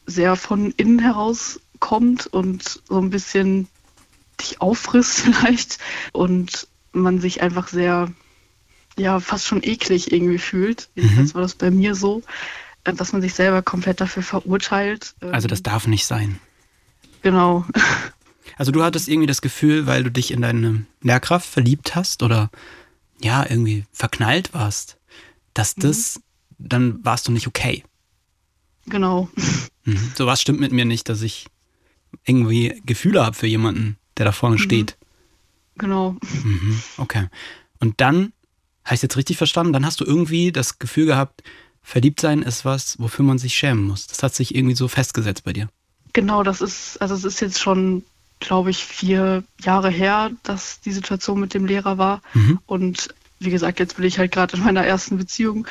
sehr 0.05 0.35
von 0.35 0.71
innen 0.71 0.99
heraus 0.99 1.59
kommt 1.79 2.27
und 2.27 2.81
so 2.87 2.99
ein 2.99 3.09
bisschen 3.09 3.67
dich 4.39 4.61
auffrisst 4.61 5.19
vielleicht 5.21 5.79
und 6.11 6.67
man 6.91 7.19
sich 7.19 7.41
einfach 7.41 7.67
sehr, 7.67 8.11
ja, 8.97 9.19
fast 9.19 9.45
schon 9.45 9.63
eklig 9.63 10.11
irgendwie 10.11 10.37
fühlt. 10.37 10.89
Jedenfalls 10.95 11.33
war 11.35 11.41
das 11.41 11.55
bei 11.55 11.71
mir 11.71 11.95
so, 11.95 12.23
dass 12.85 13.13
man 13.13 13.21
sich 13.21 13.33
selber 13.33 13.61
komplett 13.61 13.99
dafür 14.01 14.23
verurteilt. 14.23 15.15
Ähm, 15.21 15.33
Also 15.33 15.47
das 15.47 15.63
darf 15.63 15.87
nicht 15.87 16.05
sein. 16.05 16.39
Genau. 17.21 17.65
Also 18.57 18.71
du 18.71 18.83
hattest 18.83 19.09
irgendwie 19.09 19.27
das 19.27 19.41
Gefühl, 19.41 19.85
weil 19.85 20.03
du 20.03 20.11
dich 20.11 20.31
in 20.31 20.41
deine 20.41 20.85
Lehrkraft 21.01 21.49
verliebt 21.49 21.93
hast 21.95 22.23
oder 22.23 22.49
ja, 23.19 23.43
irgendwie 23.43 23.85
verknallt 23.91 24.53
warst, 24.53 24.97
dass 25.53 25.75
das, 25.75 26.21
dann 26.57 27.03
warst 27.03 27.27
du 27.27 27.33
nicht 27.33 27.47
okay. 27.47 27.83
Genau. 28.85 29.29
Mhm. 29.83 30.11
Sowas 30.15 30.39
stimmt 30.39 30.59
mit 30.59 30.71
mir 30.71 30.85
nicht, 30.85 31.09
dass 31.09 31.21
ich 31.21 31.47
irgendwie 32.23 32.81
Gefühle 32.85 33.25
habe 33.25 33.35
für 33.35 33.47
jemanden, 33.47 33.97
der 34.17 34.25
da 34.25 34.31
vorne 34.31 34.57
steht. 34.57 34.95
Genau. 35.77 36.15
Mhm. 36.43 36.81
Okay. 36.97 37.27
Und 37.79 37.99
dann, 37.99 38.31
habe 38.85 38.95
ich 38.95 39.01
jetzt 39.01 39.17
richtig 39.17 39.37
verstanden, 39.37 39.73
dann 39.73 39.85
hast 39.85 39.99
du 39.99 40.05
irgendwie 40.05 40.51
das 40.51 40.79
Gefühl 40.79 41.07
gehabt, 41.07 41.43
verliebt 41.85 42.19
sein 42.19 42.41
ist 42.41 42.65
was, 42.65 42.99
wofür 42.99 43.23
man 43.23 43.37
sich 43.37 43.55
schämen 43.55 43.83
muss. 43.83 44.07
Das 44.07 44.23
hat 44.23 44.33
sich 44.33 44.55
irgendwie 44.55 44.75
so 44.75 44.87
festgesetzt 44.87 45.43
bei 45.43 45.53
dir. 45.53 45.69
Genau, 46.13 46.43
das 46.43 46.61
ist, 46.61 47.01
also 47.01 47.13
es 47.13 47.23
ist 47.23 47.39
jetzt 47.41 47.59
schon, 47.59 48.03
glaube 48.39 48.71
ich, 48.71 48.83
vier 48.83 49.43
Jahre 49.61 49.89
her, 49.89 50.31
dass 50.43 50.81
die 50.81 50.91
Situation 50.91 51.39
mit 51.39 51.53
dem 51.53 51.65
Lehrer 51.65 51.97
war. 51.97 52.21
Mhm. 52.33 52.59
Und 52.65 53.13
wie 53.39 53.51
gesagt, 53.51 53.79
jetzt 53.79 53.97
bin 53.97 54.05
ich 54.05 54.17
halt 54.17 54.31
gerade 54.31 54.57
in 54.57 54.63
meiner 54.63 54.83
ersten 54.83 55.17
Beziehung. 55.17 55.67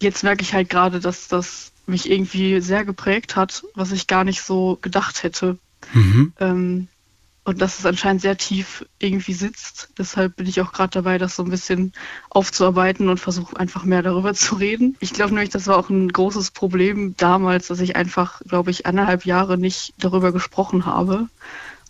Jetzt 0.00 0.22
merke 0.22 0.42
ich 0.42 0.52
halt 0.52 0.68
gerade, 0.68 1.00
dass 1.00 1.28
das 1.28 1.72
mich 1.86 2.10
irgendwie 2.10 2.60
sehr 2.60 2.84
geprägt 2.84 3.34
hat, 3.36 3.64
was 3.74 3.92
ich 3.92 4.06
gar 4.06 4.24
nicht 4.24 4.42
so 4.42 4.78
gedacht 4.82 5.22
hätte. 5.22 5.58
Mhm. 5.92 6.32
Ähm, 6.40 6.88
und 7.44 7.60
dass 7.60 7.78
es 7.78 7.86
anscheinend 7.86 8.22
sehr 8.22 8.38
tief 8.38 8.84
irgendwie 8.98 9.34
sitzt. 9.34 9.90
Deshalb 9.98 10.36
bin 10.36 10.46
ich 10.46 10.60
auch 10.60 10.72
gerade 10.72 10.90
dabei, 10.90 11.18
das 11.18 11.36
so 11.36 11.44
ein 11.44 11.50
bisschen 11.50 11.92
aufzuarbeiten 12.30 13.08
und 13.08 13.20
versuche 13.20 13.58
einfach 13.58 13.84
mehr 13.84 14.02
darüber 14.02 14.32
zu 14.34 14.54
reden. 14.56 14.96
Ich 15.00 15.12
glaube 15.12 15.34
nämlich, 15.34 15.50
das 15.50 15.66
war 15.66 15.76
auch 15.76 15.90
ein 15.90 16.08
großes 16.10 16.52
Problem 16.52 17.14
damals, 17.18 17.66
dass 17.68 17.80
ich 17.80 17.96
einfach, 17.96 18.40
glaube 18.48 18.70
ich, 18.70 18.86
eineinhalb 18.86 19.26
Jahre 19.26 19.58
nicht 19.58 19.92
darüber 19.98 20.32
gesprochen 20.32 20.86
habe 20.86 21.28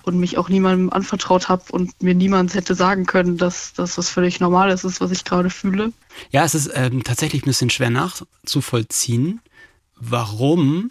und 0.02 0.18
mich 0.18 0.38
auch 0.38 0.48
niemandem 0.48 0.90
anvertraut 0.90 1.48
habe 1.48 1.64
und 1.70 2.02
mir 2.02 2.14
niemand 2.14 2.54
hätte 2.54 2.74
sagen 2.74 3.06
können, 3.06 3.38
dass 3.38 3.72
das 3.74 3.96
was 3.96 4.10
völlig 4.10 4.40
Normales 4.40 4.84
ist, 4.84 5.00
was 5.00 5.12
ich 5.12 5.24
gerade 5.24 5.50
fühle. 5.50 5.92
Ja, 6.30 6.44
es 6.44 6.54
ist 6.54 6.70
ähm, 6.74 7.04
tatsächlich 7.04 7.42
ein 7.42 7.46
bisschen 7.46 7.70
schwer 7.70 7.90
nachzuvollziehen, 7.90 9.40
warum 9.96 10.90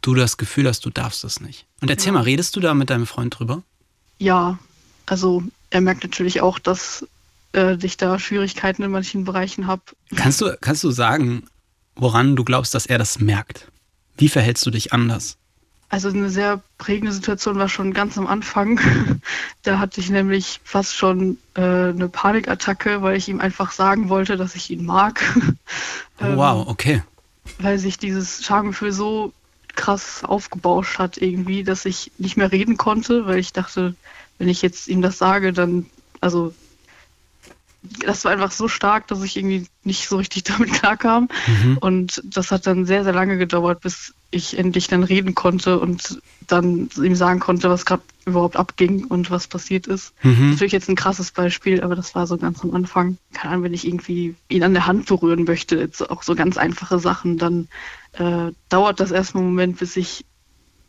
du 0.00 0.14
das 0.14 0.36
Gefühl 0.36 0.68
hast, 0.68 0.84
du 0.84 0.90
darfst 0.90 1.24
das 1.24 1.40
nicht. 1.40 1.66
Und 1.80 1.90
erzähl 1.90 2.08
Ja. 2.08 2.12
mal, 2.18 2.22
redest 2.22 2.54
du 2.56 2.60
da 2.60 2.74
mit 2.74 2.90
deinem 2.90 3.06
Freund 3.06 3.38
drüber? 3.38 3.62
Ja, 4.24 4.58
also 5.04 5.42
er 5.68 5.82
merkt 5.82 6.02
natürlich 6.02 6.40
auch, 6.40 6.58
dass 6.58 7.06
äh, 7.54 7.76
ich 7.82 7.98
da 7.98 8.18
Schwierigkeiten 8.18 8.82
in 8.82 8.90
manchen 8.90 9.24
Bereichen 9.24 9.66
habe. 9.66 9.82
Kannst 10.16 10.40
du, 10.40 10.56
kannst 10.62 10.82
du 10.82 10.90
sagen, 10.90 11.42
woran 11.94 12.34
du 12.34 12.42
glaubst, 12.42 12.74
dass 12.74 12.86
er 12.86 12.96
das 12.96 13.20
merkt? 13.20 13.70
Wie 14.16 14.30
verhältst 14.30 14.64
du 14.64 14.70
dich 14.70 14.94
anders? 14.94 15.36
Also 15.90 16.08
eine 16.08 16.30
sehr 16.30 16.62
prägende 16.78 17.12
Situation 17.12 17.56
war 17.58 17.68
schon 17.68 17.92
ganz 17.92 18.16
am 18.16 18.26
Anfang. 18.26 18.80
da 19.62 19.78
hatte 19.78 20.00
ich 20.00 20.08
nämlich 20.08 20.58
fast 20.64 20.96
schon 20.96 21.36
äh, 21.52 21.60
eine 21.60 22.08
Panikattacke, 22.08 23.02
weil 23.02 23.18
ich 23.18 23.28
ihm 23.28 23.40
einfach 23.40 23.72
sagen 23.72 24.08
wollte, 24.08 24.38
dass 24.38 24.54
ich 24.54 24.70
ihn 24.70 24.86
mag. 24.86 25.20
oh, 26.20 26.34
wow, 26.34 26.66
okay. 26.66 27.02
Weil 27.58 27.78
sich 27.78 27.98
dieses 27.98 28.42
Schamgefühl 28.42 28.92
so 28.92 29.34
krass 29.76 30.24
aufgebauscht 30.24 30.98
hat 30.98 31.18
irgendwie, 31.18 31.64
dass 31.64 31.84
ich 31.84 32.12
nicht 32.18 32.36
mehr 32.36 32.52
reden 32.52 32.76
konnte, 32.76 33.26
weil 33.26 33.38
ich 33.38 33.52
dachte, 33.52 33.94
wenn 34.38 34.48
ich 34.48 34.62
jetzt 34.62 34.88
ihm 34.88 35.02
das 35.02 35.18
sage, 35.18 35.52
dann, 35.52 35.86
also 36.20 36.54
das 38.04 38.24
war 38.24 38.32
einfach 38.32 38.50
so 38.50 38.68
stark, 38.68 39.06
dass 39.08 39.22
ich 39.22 39.36
irgendwie 39.36 39.66
nicht 39.82 40.08
so 40.08 40.16
richtig 40.16 40.44
damit 40.44 40.72
klarkam. 40.72 41.28
Mhm. 41.46 41.78
Und 41.78 42.22
das 42.24 42.50
hat 42.50 42.66
dann 42.66 42.86
sehr, 42.86 43.04
sehr 43.04 43.12
lange 43.12 43.36
gedauert, 43.36 43.80
bis 43.80 44.14
ich 44.30 44.58
endlich 44.58 44.88
dann 44.88 45.04
reden 45.04 45.34
konnte 45.34 45.78
und 45.78 46.20
dann 46.46 46.88
ihm 46.96 47.14
sagen 47.14 47.40
konnte, 47.40 47.70
was 47.70 47.86
gerade 47.86 48.02
überhaupt 48.26 48.56
abging 48.56 49.04
und 49.04 49.30
was 49.30 49.46
passiert 49.46 49.86
ist. 49.86 50.12
Mhm. 50.22 50.50
Natürlich 50.50 50.72
jetzt 50.72 50.88
ein 50.88 50.96
krasses 50.96 51.30
Beispiel, 51.30 51.82
aber 51.82 51.94
das 51.94 52.14
war 52.14 52.26
so 52.26 52.36
ganz 52.36 52.62
am 52.62 52.74
Anfang. 52.74 53.18
Keine 53.32 53.52
Ahnung, 53.52 53.64
wenn 53.64 53.74
ich 53.74 53.86
irgendwie 53.86 54.34
ihn 54.48 54.62
an 54.62 54.74
der 54.74 54.86
Hand 54.86 55.06
berühren 55.06 55.44
möchte, 55.44 55.76
jetzt 55.76 56.10
auch 56.10 56.22
so 56.22 56.34
ganz 56.34 56.56
einfache 56.56 56.98
Sachen, 56.98 57.38
dann 57.38 57.68
äh, 58.12 58.52
dauert 58.68 59.00
das 59.00 59.10
erstmal 59.10 59.42
einen 59.42 59.52
Moment, 59.52 59.78
bis 59.78 59.96
ich 59.96 60.24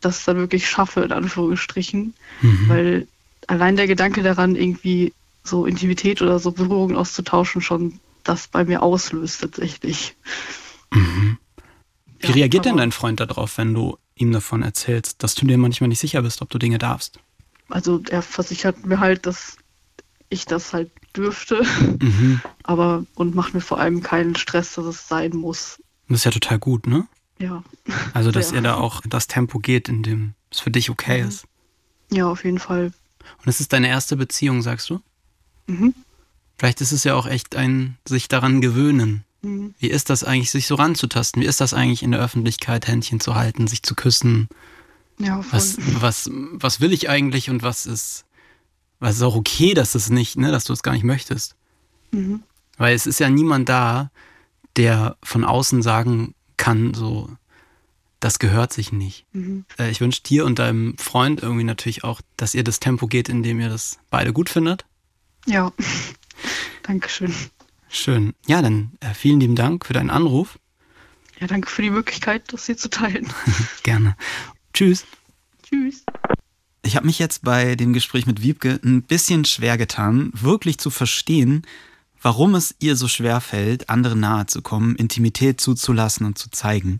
das 0.00 0.24
dann 0.24 0.36
wirklich 0.38 0.68
schaffe, 0.68 1.02
in 1.02 1.12
Anführungsstrichen. 1.12 2.14
Mhm. 2.42 2.68
Weil 2.68 3.08
allein 3.46 3.76
der 3.76 3.86
Gedanke 3.86 4.22
daran, 4.22 4.56
irgendwie 4.56 5.12
so 5.46 5.66
Intimität 5.66 6.22
oder 6.22 6.38
so 6.38 6.52
Berührungen 6.52 6.96
auszutauschen, 6.96 7.60
schon 7.60 8.00
das 8.24 8.48
bei 8.48 8.64
mir 8.64 8.82
auslöst 8.82 9.40
tatsächlich. 9.40 10.16
Mhm. 10.92 11.38
Wie 12.18 12.28
ja, 12.28 12.34
reagiert 12.34 12.64
denn 12.64 12.76
dein 12.76 12.92
Freund 12.92 13.20
darauf, 13.20 13.58
wenn 13.58 13.74
du 13.74 13.98
ihm 14.14 14.32
davon 14.32 14.62
erzählst, 14.62 15.22
dass 15.22 15.34
du 15.34 15.46
dir 15.46 15.58
manchmal 15.58 15.88
nicht 15.88 16.00
sicher 16.00 16.22
bist, 16.22 16.42
ob 16.42 16.50
du 16.50 16.58
Dinge 16.58 16.78
darfst? 16.78 17.20
Also 17.68 18.02
er 18.08 18.22
versichert 18.22 18.86
mir 18.86 19.00
halt, 19.00 19.26
dass 19.26 19.56
ich 20.28 20.46
das 20.46 20.72
halt 20.72 20.90
dürfte, 21.16 21.62
mhm. 22.00 22.40
aber 22.62 23.04
und 23.14 23.34
macht 23.34 23.54
mir 23.54 23.60
vor 23.60 23.78
allem 23.78 24.02
keinen 24.02 24.36
Stress, 24.36 24.74
dass 24.74 24.84
es 24.86 25.08
sein 25.08 25.36
muss. 25.36 25.80
Das 26.08 26.20
ist 26.20 26.24
ja 26.24 26.30
total 26.30 26.58
gut, 26.58 26.86
ne? 26.86 27.06
Ja. 27.38 27.62
Also, 28.14 28.30
dass 28.30 28.50
ja. 28.50 28.56
ihr 28.56 28.62
da 28.62 28.74
auch 28.74 29.02
das 29.06 29.26
Tempo 29.26 29.58
geht, 29.58 29.88
in 29.88 30.02
dem 30.02 30.34
es 30.50 30.60
für 30.60 30.70
dich 30.70 30.90
okay 30.90 31.22
mhm. 31.22 31.28
ist. 31.28 31.44
Ja, 32.10 32.28
auf 32.28 32.44
jeden 32.44 32.58
Fall. 32.58 32.92
Und 33.38 33.48
es 33.48 33.60
ist 33.60 33.72
deine 33.72 33.88
erste 33.88 34.16
Beziehung, 34.16 34.62
sagst 34.62 34.88
du? 34.90 35.00
Mhm. 35.66 35.94
Vielleicht 36.58 36.80
ist 36.80 36.92
es 36.92 37.04
ja 37.04 37.14
auch 37.14 37.26
echt 37.26 37.56
ein 37.56 37.98
sich 38.06 38.28
daran 38.28 38.60
gewöhnen. 38.60 39.24
Mhm. 39.42 39.74
Wie 39.78 39.88
ist 39.88 40.10
das 40.10 40.24
eigentlich, 40.24 40.50
sich 40.50 40.66
so 40.66 40.74
ranzutasten? 40.74 41.42
Wie 41.42 41.46
ist 41.46 41.60
das 41.60 41.74
eigentlich 41.74 42.02
in 42.02 42.12
der 42.12 42.20
Öffentlichkeit, 42.20 42.86
Händchen 42.86 43.20
zu 43.20 43.34
halten, 43.34 43.66
sich 43.66 43.82
zu 43.82 43.94
küssen? 43.94 44.48
Ja, 45.18 45.42
voll. 45.42 45.58
Was, 45.58 45.76
was, 46.00 46.30
was 46.32 46.80
will 46.80 46.92
ich 46.92 47.08
eigentlich 47.08 47.50
und 47.50 47.62
was 47.62 47.86
ist, 47.86 48.24
was 48.98 49.16
ist 49.16 49.22
auch 49.22 49.36
okay, 49.36 49.74
dass 49.74 49.94
es 49.94 50.10
nicht, 50.10 50.36
ne, 50.36 50.50
dass 50.50 50.64
du 50.64 50.72
es 50.72 50.82
gar 50.82 50.92
nicht 50.92 51.04
möchtest? 51.04 51.56
Mhm. 52.12 52.42
Weil 52.78 52.94
es 52.94 53.06
ist 53.06 53.20
ja 53.20 53.30
niemand 53.30 53.68
da, 53.68 54.10
der 54.76 55.16
von 55.22 55.44
außen 55.44 55.82
sagen 55.82 56.34
kann, 56.56 56.94
so, 56.94 57.30
das 58.20 58.38
gehört 58.38 58.72
sich 58.72 58.92
nicht. 58.92 59.24
Mhm. 59.32 59.64
Äh, 59.78 59.90
ich 59.90 60.00
wünsche 60.00 60.22
dir 60.22 60.44
und 60.44 60.58
deinem 60.58 60.96
Freund 60.98 61.42
irgendwie 61.42 61.64
natürlich 61.64 62.04
auch, 62.04 62.20
dass 62.36 62.54
ihr 62.54 62.64
das 62.64 62.80
Tempo 62.80 63.06
geht, 63.06 63.28
in 63.28 63.42
dem 63.42 63.60
ihr 63.60 63.68
das 63.68 63.98
beide 64.10 64.32
gut 64.32 64.48
findet. 64.48 64.84
Ja, 65.46 65.72
Dankeschön. 66.82 67.34
Schön. 67.88 68.34
Ja, 68.46 68.62
dann 68.62 68.92
äh, 69.00 69.14
vielen 69.14 69.40
lieben 69.40 69.56
Dank 69.56 69.86
für 69.86 69.92
deinen 69.92 70.10
Anruf. 70.10 70.58
Ja, 71.40 71.46
danke 71.46 71.68
für 71.68 71.82
die 71.82 71.90
Möglichkeit, 71.90 72.52
das 72.52 72.66
hier 72.66 72.76
zu 72.76 72.90
teilen. 72.90 73.32
Gerne. 73.82 74.16
Tschüss. 74.72 75.04
Tschüss. 75.62 76.04
Ich 76.82 76.96
habe 76.96 77.06
mich 77.06 77.18
jetzt 77.18 77.42
bei 77.42 77.74
dem 77.74 77.92
Gespräch 77.92 78.26
mit 78.26 78.42
Wiebke 78.42 78.80
ein 78.84 79.02
bisschen 79.02 79.44
schwer 79.44 79.76
getan, 79.76 80.30
wirklich 80.34 80.78
zu 80.78 80.90
verstehen, 80.90 81.62
warum 82.22 82.54
es 82.54 82.74
ihr 82.78 82.96
so 82.96 83.08
schwer 83.08 83.40
fällt, 83.40 83.90
anderen 83.90 84.20
nahe 84.20 84.46
zu 84.46 84.62
kommen, 84.62 84.96
Intimität 84.96 85.60
zuzulassen 85.60 86.26
und 86.26 86.38
zu 86.38 86.50
zeigen. 86.50 86.98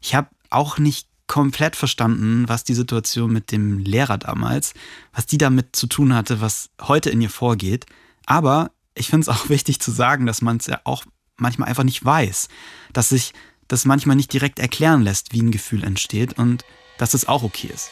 Ich 0.00 0.14
habe 0.14 0.28
auch 0.50 0.78
nicht 0.78 1.08
komplett 1.26 1.76
verstanden, 1.76 2.48
was 2.48 2.64
die 2.64 2.74
Situation 2.74 3.32
mit 3.32 3.50
dem 3.50 3.78
Lehrer 3.78 4.18
damals, 4.18 4.74
was 5.12 5.26
die 5.26 5.38
damit 5.38 5.74
zu 5.74 5.86
tun 5.86 6.14
hatte, 6.14 6.40
was 6.40 6.70
heute 6.80 7.10
in 7.10 7.20
ihr 7.20 7.30
vorgeht. 7.30 7.86
Aber 8.26 8.70
ich 8.94 9.08
finde 9.08 9.22
es 9.22 9.28
auch 9.28 9.48
wichtig 9.48 9.80
zu 9.80 9.90
sagen, 9.90 10.26
dass 10.26 10.42
man 10.42 10.58
es 10.58 10.66
ja 10.66 10.80
auch 10.84 11.04
manchmal 11.36 11.68
einfach 11.68 11.84
nicht 11.84 12.04
weiß, 12.04 12.48
dass 12.92 13.10
sich 13.10 13.32
das 13.68 13.84
manchmal 13.84 14.16
nicht 14.16 14.32
direkt 14.32 14.58
erklären 14.58 15.02
lässt, 15.02 15.32
wie 15.32 15.42
ein 15.42 15.50
Gefühl 15.50 15.82
entsteht 15.82 16.38
und 16.38 16.64
dass 16.98 17.14
es 17.14 17.26
auch 17.26 17.42
okay 17.42 17.70
ist. 17.72 17.90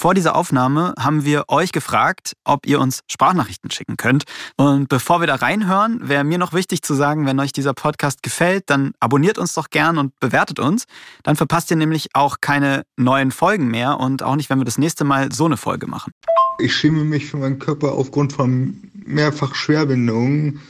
Vor 0.00 0.14
dieser 0.14 0.34
Aufnahme 0.34 0.94
haben 0.98 1.26
wir 1.26 1.44
euch 1.48 1.72
gefragt, 1.72 2.34
ob 2.44 2.64
ihr 2.66 2.80
uns 2.80 3.00
Sprachnachrichten 3.06 3.70
schicken 3.70 3.98
könnt. 3.98 4.24
Und 4.56 4.88
bevor 4.88 5.20
wir 5.20 5.26
da 5.26 5.34
reinhören, 5.34 6.08
wäre 6.08 6.24
mir 6.24 6.38
noch 6.38 6.54
wichtig 6.54 6.80
zu 6.80 6.94
sagen, 6.94 7.26
wenn 7.26 7.38
euch 7.38 7.52
dieser 7.52 7.74
Podcast 7.74 8.22
gefällt, 8.22 8.70
dann 8.70 8.92
abonniert 8.98 9.36
uns 9.36 9.52
doch 9.52 9.68
gern 9.68 9.98
und 9.98 10.18
bewertet 10.18 10.58
uns. 10.58 10.84
Dann 11.22 11.36
verpasst 11.36 11.70
ihr 11.70 11.76
nämlich 11.76 12.08
auch 12.14 12.38
keine 12.40 12.84
neuen 12.96 13.30
Folgen 13.30 13.68
mehr 13.68 14.00
und 14.00 14.22
auch 14.22 14.36
nicht, 14.36 14.48
wenn 14.48 14.56
wir 14.56 14.64
das 14.64 14.78
nächste 14.78 15.04
Mal 15.04 15.32
so 15.32 15.44
eine 15.44 15.58
Folge 15.58 15.86
machen. 15.86 16.14
Ich 16.60 16.74
schäme 16.74 17.04
mich 17.04 17.26
für 17.26 17.36
meinen 17.36 17.58
Körper 17.58 17.92
aufgrund 17.92 18.32
von 18.32 18.80
mehrfach 19.04 19.54
Schwerbehinderungen 19.54 20.60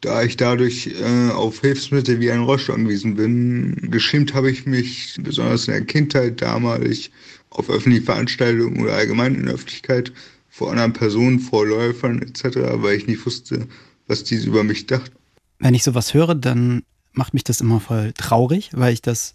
da 0.00 0.22
ich 0.22 0.36
dadurch 0.36 0.88
äh, 0.98 1.30
auf 1.30 1.60
Hilfsmittel 1.60 2.20
wie 2.20 2.30
ein 2.30 2.40
Rollstuhl 2.40 2.74
angewiesen 2.74 3.16
bin. 3.16 3.76
Geschämt 3.90 4.34
habe 4.34 4.50
ich 4.50 4.64
mich 4.66 5.16
besonders 5.20 5.68
in 5.68 5.74
der 5.74 5.84
Kindheit 5.84 6.40
damals 6.40 7.10
auf 7.50 7.68
öffentliche 7.68 8.04
Veranstaltungen 8.04 8.80
oder 8.80 8.94
allgemein 8.94 9.34
in 9.34 9.44
der 9.44 9.54
Öffentlichkeit 9.54 10.12
vor 10.48 10.70
anderen 10.70 10.92
Personen, 10.92 11.40
vor 11.40 11.66
Läufern 11.66 12.22
etc., 12.22 12.44
weil 12.74 12.96
ich 12.96 13.06
nicht 13.06 13.24
wusste, 13.24 13.66
was 14.06 14.24
diese 14.24 14.48
über 14.48 14.64
mich 14.64 14.86
dachten. 14.86 15.14
Wenn 15.58 15.74
ich 15.74 15.84
sowas 15.84 16.14
höre, 16.14 16.34
dann 16.34 16.82
macht 17.12 17.34
mich 17.34 17.44
das 17.44 17.60
immer 17.60 17.80
voll 17.80 18.12
traurig, 18.12 18.70
weil 18.72 18.92
ich 18.92 19.02
das 19.02 19.34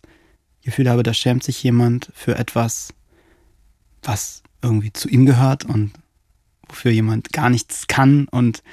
Gefühl 0.63 0.89
habe, 0.89 1.03
da 1.03 1.13
schämt 1.13 1.43
sich 1.43 1.61
jemand 1.61 2.11
für 2.15 2.35
etwas, 2.35 2.93
was 4.01 4.43
irgendwie 4.61 4.91
zu 4.91 5.07
ihm 5.07 5.25
gehört 5.25 5.65
und 5.65 5.91
wofür 6.67 6.91
jemand 6.91 7.31
gar 7.31 7.49
nichts 7.49 7.87
kann. 7.87 8.27
Und 8.27 8.63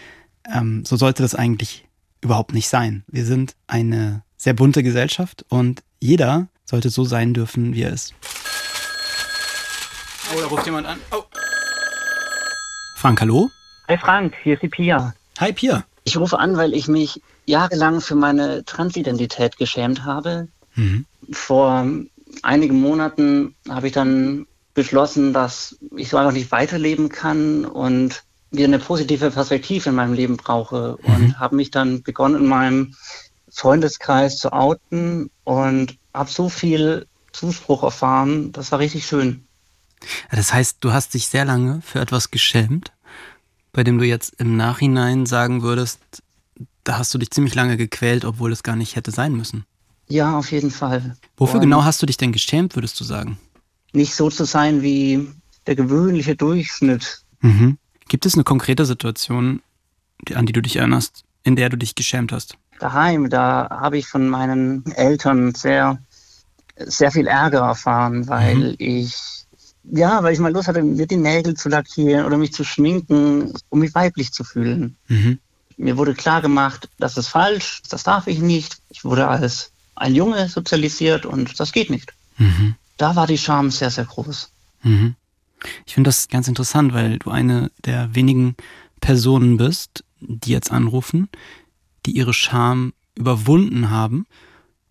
ähm, 0.52 0.84
so 0.84 0.96
sollte 0.96 1.22
das 1.22 1.34
eigentlich 1.34 1.86
überhaupt 2.22 2.54
nicht 2.54 2.68
sein. 2.68 3.04
Wir 3.08 3.24
sind 3.24 3.54
eine 3.66 4.22
sehr 4.36 4.54
bunte 4.54 4.82
Gesellschaft 4.82 5.44
und 5.48 5.82
jeder 6.00 6.48
sollte 6.64 6.90
so 6.90 7.04
sein 7.04 7.34
dürfen, 7.34 7.74
wie 7.74 7.82
er 7.82 7.92
ist. 7.92 8.14
Oh, 10.34 10.40
da 10.40 10.46
ruft 10.46 10.64
jemand 10.64 10.86
an. 10.86 10.98
Oh. 11.10 11.24
Frank, 12.96 13.20
hallo? 13.20 13.50
Hi 13.88 13.98
Frank, 13.98 14.34
hier 14.42 14.54
ist 14.54 14.62
die 14.62 14.68
Pia. 14.68 15.12
Hi 15.38 15.52
Pia. 15.52 15.84
Ich 16.04 16.16
rufe 16.16 16.38
an, 16.38 16.56
weil 16.56 16.72
ich 16.72 16.88
mich 16.88 17.20
jahrelang 17.44 18.00
für 18.00 18.14
meine 18.14 18.64
Transidentität 18.64 19.58
geschämt 19.58 20.04
habe. 20.04 20.48
Mhm. 20.74 21.04
Vor 21.32 21.86
einigen 22.42 22.80
Monaten 22.80 23.54
habe 23.68 23.88
ich 23.88 23.92
dann 23.92 24.46
beschlossen, 24.72 25.34
dass 25.34 25.76
ich 25.96 26.08
so 26.08 26.16
einfach 26.16 26.32
nicht 26.32 26.50
weiterleben 26.50 27.10
kann 27.10 27.66
und 27.66 28.22
wieder 28.50 28.68
eine 28.68 28.78
positive 28.78 29.30
Perspektive 29.30 29.90
in 29.90 29.96
meinem 29.96 30.14
Leben 30.14 30.38
brauche. 30.38 30.96
Mhm. 31.02 31.14
Und 31.14 31.40
habe 31.40 31.56
mich 31.56 31.70
dann 31.70 32.02
begonnen, 32.02 32.36
in 32.36 32.46
meinem 32.46 32.94
Freundeskreis 33.50 34.38
zu 34.38 34.52
outen 34.52 35.30
und 35.44 35.98
habe 36.14 36.30
so 36.30 36.48
viel 36.48 37.06
Zuspruch 37.32 37.82
erfahren. 37.82 38.52
Das 38.52 38.72
war 38.72 38.78
richtig 38.78 39.06
schön. 39.06 39.46
Das 40.30 40.52
heißt, 40.52 40.78
du 40.80 40.92
hast 40.92 41.14
dich 41.14 41.28
sehr 41.28 41.44
lange 41.44 41.80
für 41.82 42.00
etwas 42.00 42.30
geschämt, 42.30 42.92
bei 43.72 43.84
dem 43.84 43.98
du 43.98 44.04
jetzt 44.04 44.34
im 44.38 44.56
Nachhinein 44.56 45.26
sagen 45.26 45.62
würdest, 45.62 46.00
da 46.84 46.98
hast 46.98 47.14
du 47.14 47.18
dich 47.18 47.30
ziemlich 47.30 47.54
lange 47.54 47.76
gequält, 47.76 48.24
obwohl 48.24 48.52
es 48.52 48.62
gar 48.62 48.76
nicht 48.76 48.96
hätte 48.96 49.10
sein 49.10 49.34
müssen. 49.34 49.64
Ja, 50.08 50.36
auf 50.36 50.50
jeden 50.52 50.70
Fall. 50.70 51.16
Wofür 51.36 51.56
Und 51.56 51.62
genau 51.62 51.84
hast 51.84 52.02
du 52.02 52.06
dich 52.06 52.16
denn 52.16 52.32
geschämt, 52.32 52.74
würdest 52.74 52.98
du 53.00 53.04
sagen? 53.04 53.38
Nicht 53.92 54.14
so 54.14 54.30
zu 54.30 54.44
sein 54.44 54.82
wie 54.82 55.28
der 55.66 55.76
gewöhnliche 55.76 56.36
Durchschnitt. 56.36 57.22
Mhm. 57.40 57.78
Gibt 58.08 58.26
es 58.26 58.34
eine 58.34 58.44
konkrete 58.44 58.84
Situation, 58.84 59.62
an 60.34 60.46
die 60.46 60.52
du 60.52 60.60
dich 60.60 60.76
erinnerst, 60.76 61.24
in 61.44 61.56
der 61.56 61.68
du 61.68 61.76
dich 61.76 61.94
geschämt 61.94 62.32
hast? 62.32 62.56
Daheim, 62.78 63.30
da 63.30 63.68
habe 63.70 63.96
ich 63.96 64.08
von 64.08 64.28
meinen 64.28 64.84
Eltern 64.92 65.54
sehr, 65.54 65.98
sehr 66.76 67.12
viel 67.12 67.26
Ärger 67.26 67.60
erfahren, 67.60 68.28
weil 68.28 68.56
mhm. 68.56 68.74
ich 68.78 69.16
ja, 69.84 70.22
weil 70.22 70.32
ich 70.32 70.38
mal 70.38 70.52
Lust 70.52 70.68
hatte, 70.68 70.82
mir 70.82 71.06
die 71.06 71.16
Nägel 71.16 71.54
zu 71.54 71.68
lackieren 71.68 72.24
oder 72.24 72.36
mich 72.36 72.52
zu 72.52 72.64
schminken, 72.64 73.52
um 73.68 73.80
mich 73.80 73.94
weiblich 73.94 74.32
zu 74.32 74.44
fühlen. 74.44 74.96
Mhm. 75.08 75.38
Mir 75.76 75.96
wurde 75.96 76.14
klar 76.14 76.42
gemacht, 76.42 76.88
das 76.98 77.16
ist 77.16 77.28
falsch, 77.28 77.82
das 77.88 78.02
darf 78.02 78.26
ich 78.26 78.38
nicht. 78.38 78.78
Ich 78.90 79.04
wurde 79.04 79.26
als 79.28 79.72
ein 79.94 80.14
Junge 80.14 80.48
sozialisiert 80.48 81.26
und 81.26 81.58
das 81.58 81.72
geht 81.72 81.90
nicht. 81.90 82.12
Mhm. 82.38 82.76
Da 82.96 83.16
war 83.16 83.26
die 83.26 83.38
Scham 83.38 83.70
sehr, 83.70 83.90
sehr 83.90 84.04
groß. 84.04 84.50
Mhm. 84.82 85.16
Ich 85.86 85.94
finde 85.94 86.08
das 86.08 86.28
ganz 86.28 86.48
interessant, 86.48 86.92
weil 86.92 87.18
du 87.18 87.30
eine 87.30 87.70
der 87.84 88.14
wenigen 88.14 88.56
Personen 89.00 89.56
bist, 89.56 90.04
die 90.20 90.50
jetzt 90.50 90.70
anrufen, 90.70 91.28
die 92.06 92.12
ihre 92.12 92.34
Scham 92.34 92.92
überwunden 93.14 93.90
haben 93.90 94.26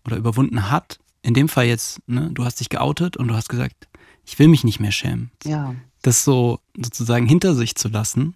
oder 0.04 0.16
überwunden 0.16 0.70
hat. 0.70 0.98
In 1.22 1.34
dem 1.34 1.48
Fall 1.48 1.66
jetzt, 1.66 2.00
ne, 2.06 2.30
du 2.32 2.44
hast 2.44 2.60
dich 2.60 2.68
geoutet 2.68 3.16
und 3.16 3.28
du 3.28 3.34
hast 3.34 3.48
gesagt, 3.48 3.88
ich 4.24 4.38
will 4.38 4.48
mich 4.48 4.64
nicht 4.64 4.80
mehr 4.80 4.92
schämen. 4.92 5.30
Ja. 5.44 5.74
Das 6.02 6.24
so 6.24 6.58
sozusagen 6.76 7.26
hinter 7.26 7.54
sich 7.54 7.74
zu 7.74 7.88
lassen, 7.88 8.34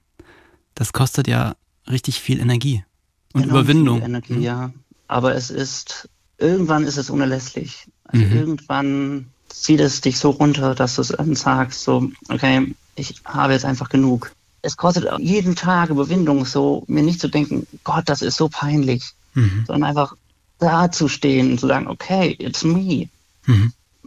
das 0.74 0.92
kostet 0.92 1.26
ja 1.28 1.56
richtig 1.88 2.20
viel 2.20 2.40
Energie 2.40 2.84
und 3.32 3.42
Enorm 3.44 3.56
Überwindung. 3.60 3.96
viel 3.98 4.06
Energie, 4.08 4.32
Mhm. 4.34 4.42
ja. 4.42 4.72
Aber 5.08 5.34
es 5.34 5.50
ist, 5.50 6.08
irgendwann 6.38 6.84
ist 6.84 6.96
es 6.96 7.10
unerlässlich. 7.10 7.86
Also 8.04 8.24
Mhm. 8.24 8.32
irgendwann 8.36 9.26
zieht 9.48 9.80
es 9.80 10.00
dich 10.00 10.18
so 10.18 10.30
runter, 10.30 10.74
dass 10.74 10.96
du 10.96 11.02
es 11.02 11.08
dann 11.08 11.34
sagst, 11.34 11.82
so, 11.82 12.10
okay, 12.28 12.74
ich 12.96 13.14
habe 13.24 13.52
jetzt 13.52 13.64
einfach 13.64 13.88
genug. 13.88 14.32
Es 14.62 14.76
kostet 14.76 15.06
jeden 15.18 15.54
Tag 15.54 15.90
Überwindung, 15.90 16.44
so 16.44 16.84
mir 16.88 17.02
nicht 17.02 17.20
zu 17.20 17.28
denken, 17.28 17.66
Gott, 17.84 18.08
das 18.08 18.22
ist 18.22 18.36
so 18.36 18.48
peinlich, 18.48 19.12
Mhm. 19.34 19.64
sondern 19.66 19.88
einfach 19.88 20.16
da 20.58 20.90
zu 20.90 21.08
stehen 21.08 21.52
und 21.52 21.60
zu 21.60 21.66
sagen, 21.68 21.86
okay, 21.88 22.34
it's 22.38 22.64
me. 22.64 23.08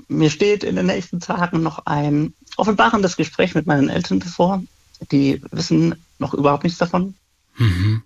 Mir 0.08 0.30
steht 0.30 0.64
in 0.64 0.76
den 0.76 0.86
nächsten 0.86 1.20
Tagen 1.20 1.62
noch 1.62 1.86
ein 1.86 2.34
offenbarendes 2.58 3.18
Gespräch 3.18 3.56
mit 3.56 3.68
meinen 3.68 3.90
Eltern 3.90 4.20
bevor. 4.20 4.64
Die 5.12 5.42
wissen 5.52 5.96
noch 6.20 6.34
überhaupt 6.34 6.64
nichts 6.64 6.80
davon. 6.80 7.16
Mhm. 7.58 8.04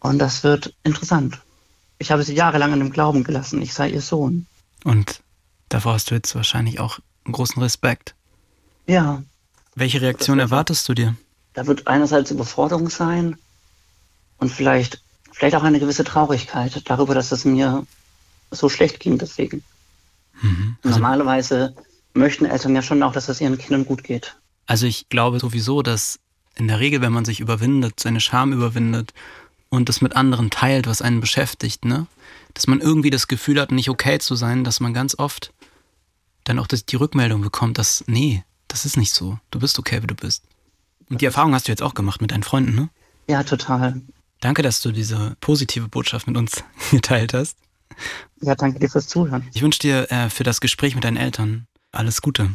Und 0.00 0.18
das 0.18 0.42
wird 0.44 0.74
interessant. 0.84 1.38
Ich 1.98 2.10
habe 2.10 2.22
sie 2.22 2.34
jahrelang 2.34 2.72
in 2.72 2.78
dem 2.78 2.92
Glauben 2.92 3.24
gelassen, 3.24 3.60
ich 3.60 3.74
sei 3.74 3.90
ihr 3.90 4.00
Sohn. 4.00 4.46
Und 4.84 5.20
davor 5.68 5.94
hast 5.94 6.10
du 6.10 6.14
jetzt 6.14 6.34
wahrscheinlich 6.34 6.80
auch 6.80 6.98
einen 7.24 7.32
großen 7.32 7.62
Respekt. 7.62 8.14
Ja, 8.86 9.22
Welche 9.74 10.00
Reaktion 10.00 10.38
Das 10.38 10.46
erwartest 10.50 10.88
du 10.88 10.94
dir? 10.94 11.14
da 11.52 11.66
wird 11.66 11.86
einerseits 11.86 12.30
Überforderung 12.30 12.88
sein 12.90 13.36
und 14.38 14.50
vielleicht, 14.50 15.02
vielleicht 15.32 15.56
auch 15.56 15.62
eine 15.64 15.80
gewisse 15.80 16.04
Traurigkeit 16.04 16.82
darüber, 16.88 17.14
dass 17.14 17.32
es 17.32 17.44
mir 17.44 17.86
so 18.50 18.68
schlecht 18.68 19.00
ging 19.00 19.18
deswegen. 19.18 19.62
Mhm. 20.40 20.76
Also, 20.82 20.98
Normalerweise 20.98 21.74
möchten 22.14 22.44
Eltern 22.44 22.74
ja 22.74 22.82
schon 22.82 23.02
auch, 23.02 23.12
dass 23.12 23.28
es 23.28 23.40
ihren 23.40 23.58
Kindern 23.58 23.84
gut 23.84 24.02
geht. 24.04 24.36
also 24.66 24.86
ich 24.86 25.08
glaube 25.08 25.38
sowieso, 25.40 25.82
dass 25.82 26.18
in 26.56 26.68
der 26.68 26.80
Regel, 26.80 27.00
wenn 27.00 27.12
man 27.12 27.24
sich 27.24 27.40
überwindet, 27.40 28.00
seine 28.00 28.20
Scham 28.20 28.52
überwindet 28.52 29.12
und 29.68 29.88
das 29.88 30.00
mit 30.00 30.16
anderen 30.16 30.50
teilt, 30.50 30.86
was 30.86 31.00
einen 31.02 31.20
beschäftigt, 31.20 31.84
ne? 31.84 32.06
Dass 32.54 32.66
man 32.66 32.80
irgendwie 32.80 33.10
das 33.10 33.28
Gefühl 33.28 33.60
hat, 33.60 33.70
nicht 33.70 33.88
okay 33.88 34.18
zu 34.18 34.34
sein, 34.34 34.64
dass 34.64 34.80
man 34.80 34.92
ganz 34.92 35.16
oft 35.16 35.52
dann 36.44 36.58
auch 36.58 36.66
die 36.66 36.96
Rückmeldung 36.96 37.40
bekommt, 37.42 37.78
dass, 37.78 38.02
nee, 38.08 38.44
das 38.66 38.84
ist 38.84 38.96
nicht 38.96 39.12
so. 39.12 39.38
Du 39.52 39.60
bist 39.60 39.78
okay, 39.78 40.02
wie 40.02 40.08
du 40.08 40.14
bist. 40.16 40.42
Und 41.08 41.20
die 41.20 41.26
Erfahrung 41.26 41.54
hast 41.54 41.68
du 41.68 41.72
jetzt 41.72 41.82
auch 41.82 41.94
gemacht 41.94 42.20
mit 42.20 42.32
deinen 42.32 42.42
Freunden, 42.42 42.74
ne? 42.74 42.88
Ja, 43.28 43.44
total. 43.44 44.00
Danke, 44.40 44.62
dass 44.62 44.80
du 44.80 44.90
diese 44.90 45.36
positive 45.40 45.88
Botschaft 45.88 46.26
mit 46.26 46.36
uns 46.36 46.64
geteilt 46.90 47.34
hast. 47.34 47.56
Ja, 48.40 48.54
danke 48.54 48.78
dir 48.78 48.88
fürs 48.88 49.08
Zuhören. 49.08 49.46
Ich 49.52 49.62
wünsche 49.62 49.80
dir 49.80 50.10
äh, 50.10 50.30
für 50.30 50.44
das 50.44 50.60
Gespräch 50.60 50.94
mit 50.94 51.04
deinen 51.04 51.16
Eltern 51.16 51.66
alles 51.92 52.22
Gute. 52.22 52.50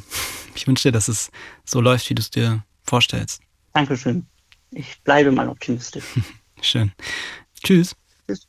Ich 0.56 0.68
wünsche 0.68 0.90
dir, 0.90 0.92
dass 0.92 1.08
es 1.08 1.32
so 1.66 1.82
läuft, 1.82 2.10
wie 2.10 2.16
du 2.16 2.22
es 2.22 2.30
dir 2.30 2.64
vorstellst. 2.84 3.42
Dankeschön. 3.74 4.26
Ich 4.72 5.02
bleibe 5.04 5.32
mal 5.32 5.50
optimistisch. 5.50 6.06
Schön. 6.62 6.92
Tschüss. 7.64 7.96
Tschüss. 8.28 8.48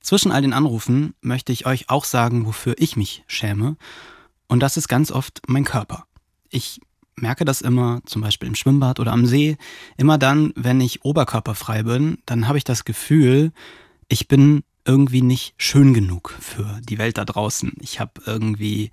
Zwischen 0.00 0.32
all 0.32 0.42
den 0.42 0.52
Anrufen 0.52 1.14
möchte 1.20 1.52
ich 1.52 1.66
euch 1.66 1.90
auch 1.90 2.04
sagen, 2.04 2.46
wofür 2.46 2.74
ich 2.78 2.96
mich 2.96 3.24
schäme. 3.26 3.76
Und 4.46 4.60
das 4.60 4.76
ist 4.76 4.88
ganz 4.88 5.10
oft 5.10 5.42
mein 5.46 5.64
Körper. 5.64 6.06
Ich 6.48 6.80
merke 7.16 7.44
das 7.44 7.60
immer, 7.60 8.00
zum 8.06 8.22
Beispiel 8.22 8.48
im 8.48 8.54
Schwimmbad 8.54 9.00
oder 9.00 9.12
am 9.12 9.26
See, 9.26 9.56
immer 9.96 10.18
dann, 10.18 10.52
wenn 10.56 10.80
ich 10.80 11.04
oberkörperfrei 11.04 11.82
bin, 11.82 12.18
dann 12.26 12.48
habe 12.48 12.58
ich 12.58 12.64
das 12.64 12.84
Gefühl, 12.84 13.52
ich 14.08 14.28
bin 14.28 14.62
irgendwie 14.88 15.20
nicht 15.20 15.54
schön 15.58 15.92
genug 15.92 16.34
für 16.40 16.80
die 16.88 16.96
Welt 16.96 17.18
da 17.18 17.26
draußen. 17.26 17.74
Ich 17.80 18.00
habe 18.00 18.22
irgendwie 18.24 18.90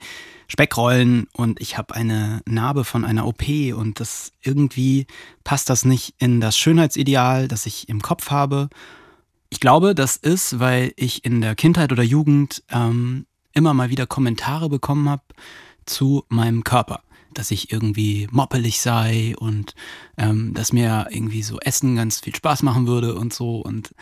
Speckrollen 0.50 1.28
und 1.32 1.62
ich 1.62 1.78
habe 1.78 1.96
eine 1.96 2.42
Narbe 2.46 2.84
von 2.84 3.06
einer 3.06 3.26
OP 3.26 3.44
und 3.74 4.02
das 4.02 4.34
irgendwie 4.42 5.08
passt 5.46 5.70
das 5.70 5.86
nicht 5.86 6.14
in 6.20 6.42
das 6.42 6.58
Schönheitsideal, 6.58 7.48
das 7.48 7.66
ich 7.66 7.88
im 7.88 8.02
Kopf 8.02 8.30
habe. 8.30 8.70
Ich 9.50 9.62
glaube, 9.62 9.96
das 9.96 10.18
ist, 10.18 10.60
weil 10.60 10.92
ich 10.98 11.24
in 11.24 11.40
der 11.40 11.56
Kindheit 11.56 11.94
oder 11.94 12.04
Jugend 12.04 12.62
ähm, 12.70 13.26
immer 13.54 13.74
mal 13.74 13.90
wieder 13.90 14.06
Kommentare 14.06 14.68
bekommen 14.68 15.08
habe 15.10 15.24
zu 15.86 16.26
meinem 16.28 16.66
Körper. 16.66 17.04
Dass 17.34 17.52
ich 17.52 17.72
irgendwie 17.72 18.28
moppelig 18.32 18.82
sei 18.82 19.34
und 19.38 19.76
ähm, 20.18 20.54
dass 20.54 20.74
mir 20.74 21.08
irgendwie 21.10 21.42
so 21.42 21.58
Essen 21.60 21.96
ganz 21.96 22.20
viel 22.20 22.36
Spaß 22.36 22.64
machen 22.64 22.86
würde 22.86 23.16
und 23.16 23.34
so. 23.34 23.60
Und 23.60 23.96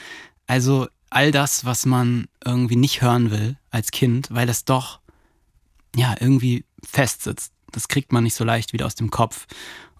also 0.47 0.87
all 1.13 1.31
das, 1.31 1.65
was 1.65 1.85
man 1.85 2.27
irgendwie 2.43 2.75
nicht 2.75 3.01
hören 3.01 3.31
will 3.31 3.57
als 3.69 3.91
Kind, 3.91 4.29
weil 4.31 4.49
es 4.49 4.65
doch 4.65 4.99
ja 5.95 6.15
irgendwie 6.19 6.65
festsitzt. 6.83 7.53
Das 7.71 7.87
kriegt 7.87 8.11
man 8.11 8.23
nicht 8.23 8.35
so 8.35 8.43
leicht 8.43 8.73
wieder 8.73 8.85
aus 8.85 8.95
dem 8.95 9.11
Kopf. 9.11 9.47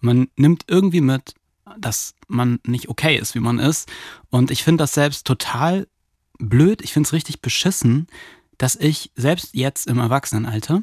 Und 0.00 0.06
man 0.06 0.28
nimmt 0.36 0.64
irgendwie 0.68 1.00
mit, 1.00 1.34
dass 1.78 2.14
man 2.28 2.60
nicht 2.66 2.88
okay 2.88 3.16
ist, 3.16 3.34
wie 3.34 3.40
man 3.40 3.58
ist. 3.58 3.88
Und 4.30 4.50
ich 4.50 4.62
finde 4.62 4.82
das 4.82 4.94
selbst 4.94 5.26
total 5.26 5.86
blöd. 6.38 6.82
Ich 6.82 6.92
finde 6.92 7.06
es 7.06 7.12
richtig 7.12 7.40
beschissen, 7.40 8.06
dass 8.58 8.76
ich 8.76 9.12
selbst 9.14 9.54
jetzt 9.54 9.86
im 9.86 9.98
Erwachsenenalter 9.98 10.82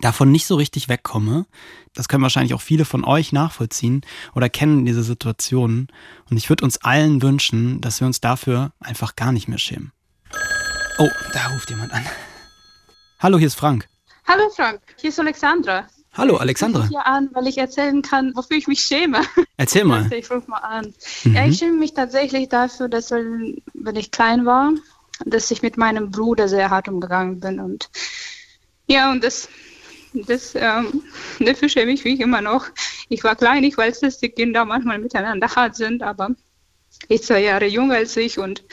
davon 0.00 0.30
nicht 0.30 0.46
so 0.46 0.56
richtig 0.56 0.88
wegkomme. 0.88 1.46
Das 1.94 2.08
können 2.08 2.22
wahrscheinlich 2.22 2.54
auch 2.54 2.60
viele 2.60 2.84
von 2.84 3.04
euch 3.04 3.32
nachvollziehen 3.32 4.02
oder 4.34 4.48
kennen 4.48 4.84
diese 4.84 5.02
Situationen. 5.02 5.88
Und 6.30 6.36
ich 6.36 6.48
würde 6.48 6.64
uns 6.64 6.78
allen 6.78 7.22
wünschen, 7.22 7.80
dass 7.80 8.00
wir 8.00 8.06
uns 8.06 8.20
dafür 8.20 8.72
einfach 8.80 9.16
gar 9.16 9.32
nicht 9.32 9.48
mehr 9.48 9.58
schämen. 9.58 9.92
Oh, 10.98 11.08
da 11.32 11.48
ruft 11.48 11.70
jemand 11.70 11.92
an. 11.92 12.04
Hallo, 13.20 13.38
hier 13.38 13.46
ist 13.46 13.54
Frank. 13.54 13.88
Hallo 14.26 14.48
Frank, 14.54 14.80
hier 15.00 15.10
ist 15.10 15.20
Alexandra. 15.20 15.86
Hallo, 16.14 16.34
Ich 16.36 16.40
Alexandra. 16.40 16.80
rufe 16.80 16.90
hier 16.90 17.06
an, 17.06 17.28
weil 17.34 17.46
ich 17.46 17.58
erzählen 17.58 18.00
kann, 18.02 18.32
wofür 18.34 18.56
ich 18.56 18.66
mich 18.66 18.80
schäme. 18.80 19.20
Erzähl 19.58 19.84
mal. 19.84 20.10
Ich 20.12 20.30
rufe 20.30 20.50
mal 20.50 20.58
an. 20.58 20.94
Mhm. 21.24 21.34
Ja, 21.34 21.46
ich 21.46 21.58
schäme 21.58 21.76
mich 21.76 21.92
tatsächlich 21.94 22.48
dafür, 22.48 22.88
dass 22.88 23.10
wenn 23.10 23.62
wenn 23.74 23.96
ich 23.96 24.10
klein 24.10 24.46
war, 24.46 24.72
dass 25.26 25.50
ich 25.50 25.62
mit 25.62 25.76
meinem 25.76 26.10
Bruder 26.10 26.48
sehr 26.48 26.70
hart 26.70 26.88
umgegangen 26.88 27.40
bin 27.40 27.60
und 27.60 27.90
ja 28.86 29.10
und 29.12 29.22
das 29.24 29.48
das 30.26 30.54
ähm, 30.54 31.02
dafür 31.40 31.68
schäme 31.68 31.92
ich 31.92 32.04
mich 32.04 32.20
immer 32.20 32.40
noch. 32.40 32.66
Ich 33.08 33.22
war 33.24 33.36
klein, 33.36 33.64
ich 33.64 33.76
weiß, 33.76 34.00
dass 34.00 34.18
die 34.18 34.28
Kinder 34.30 34.64
manchmal 34.64 34.98
miteinander 34.98 35.48
hart 35.54 35.76
sind, 35.76 36.02
aber 36.02 36.30
ich 37.08 37.22
zwei 37.22 37.42
Jahre 37.42 37.66
jünger 37.66 37.94
als 37.96 38.16
ich 38.16 38.38
und 38.38 38.64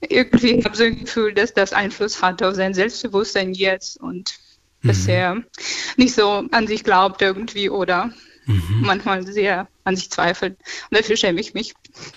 irgendwie 0.00 0.62
habe 0.62 0.70
ich 0.72 0.76
so 0.78 0.84
ein 0.84 1.00
Gefühl, 1.00 1.32
dass 1.34 1.54
das 1.54 1.72
Einfluss 1.72 2.20
hat 2.20 2.42
auf 2.42 2.54
sein 2.54 2.74
Selbstbewusstsein 2.74 3.54
jetzt 3.54 3.98
und 4.00 4.34
dass 4.82 5.04
Mhm. 5.04 5.10
er 5.10 5.42
nicht 5.96 6.14
so 6.14 6.44
an 6.50 6.66
sich 6.66 6.84
glaubt 6.84 7.22
irgendwie 7.22 7.70
oder 7.70 8.12
Mhm. 8.46 8.80
manchmal 8.82 9.26
sehr 9.26 9.68
an 9.84 9.96
sich 9.96 10.10
zweifelt. 10.10 10.58
Und 10.90 10.98
dafür 10.98 11.16
schäme 11.16 11.40
ich 11.40 11.54
mich. 11.54 11.72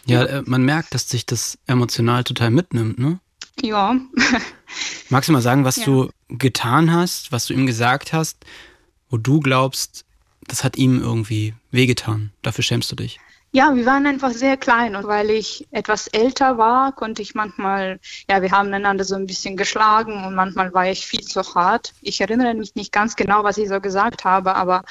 Ja, 0.06 0.26
äh, 0.26 0.44
man 0.46 0.64
merkt, 0.64 0.94
dass 0.94 1.08
sich 1.08 1.26
das 1.26 1.58
emotional 1.68 2.26
total 2.26 2.52
mitnimmt, 2.52 3.00
ne? 3.00 3.20
Ja, 3.62 3.96
Magst 5.10 5.30
du 5.30 5.34
mal 5.34 5.42
sagen, 5.42 5.64
was 5.64 5.78
Ja. 5.78 5.86
du 5.86 6.10
getan 6.30 6.92
hast, 6.92 7.32
was 7.32 7.46
du 7.46 7.54
ihm 7.54 7.66
gesagt 7.66 8.14
hast, 8.14 8.46
wo 9.10 9.18
du 9.18 9.40
glaubst, 9.40 10.06
das 10.48 10.64
hat 10.64 10.78
ihm 10.78 11.02
irgendwie 11.02 11.54
wehgetan? 11.72 12.32
Dafür 12.42 12.64
schämst 12.64 12.92
du 12.92 12.96
dich. 12.96 13.20
ja, 13.54 13.74
wir 13.76 13.86
waren 13.86 14.06
einfach 14.06 14.32
sehr 14.32 14.58
klein 14.58 14.96
und 14.96 15.08
weil 15.08 15.30
ich 15.30 15.68
etwas 15.72 16.08
älter 16.08 16.58
war, 16.58 16.92
konnte 16.92 17.22
ich 17.22 17.34
manchmal, 17.34 18.00
ja, 18.30 18.42
wir 18.42 18.52
haben 18.52 18.74
einander 18.74 19.04
so 19.04 19.16
ein 19.16 19.26
bisschen 19.26 19.56
geschlagen 19.58 20.26
und 20.26 20.36
manchmal 20.36 20.74
war 20.74 20.90
ich 20.90 21.08
viel 21.08 21.22
zu 21.22 21.42
hart. 21.56 21.94
Ich 22.02 22.20
erinnere 22.22 22.54
mich 22.54 22.76
nicht 22.76 22.92
ganz 22.92 23.16
genau, 23.16 23.44
was 23.44 23.58
ich 23.58 23.70
so 23.70 23.80
gesagt 23.80 24.26
habe, 24.26 24.56
aber 24.56 24.84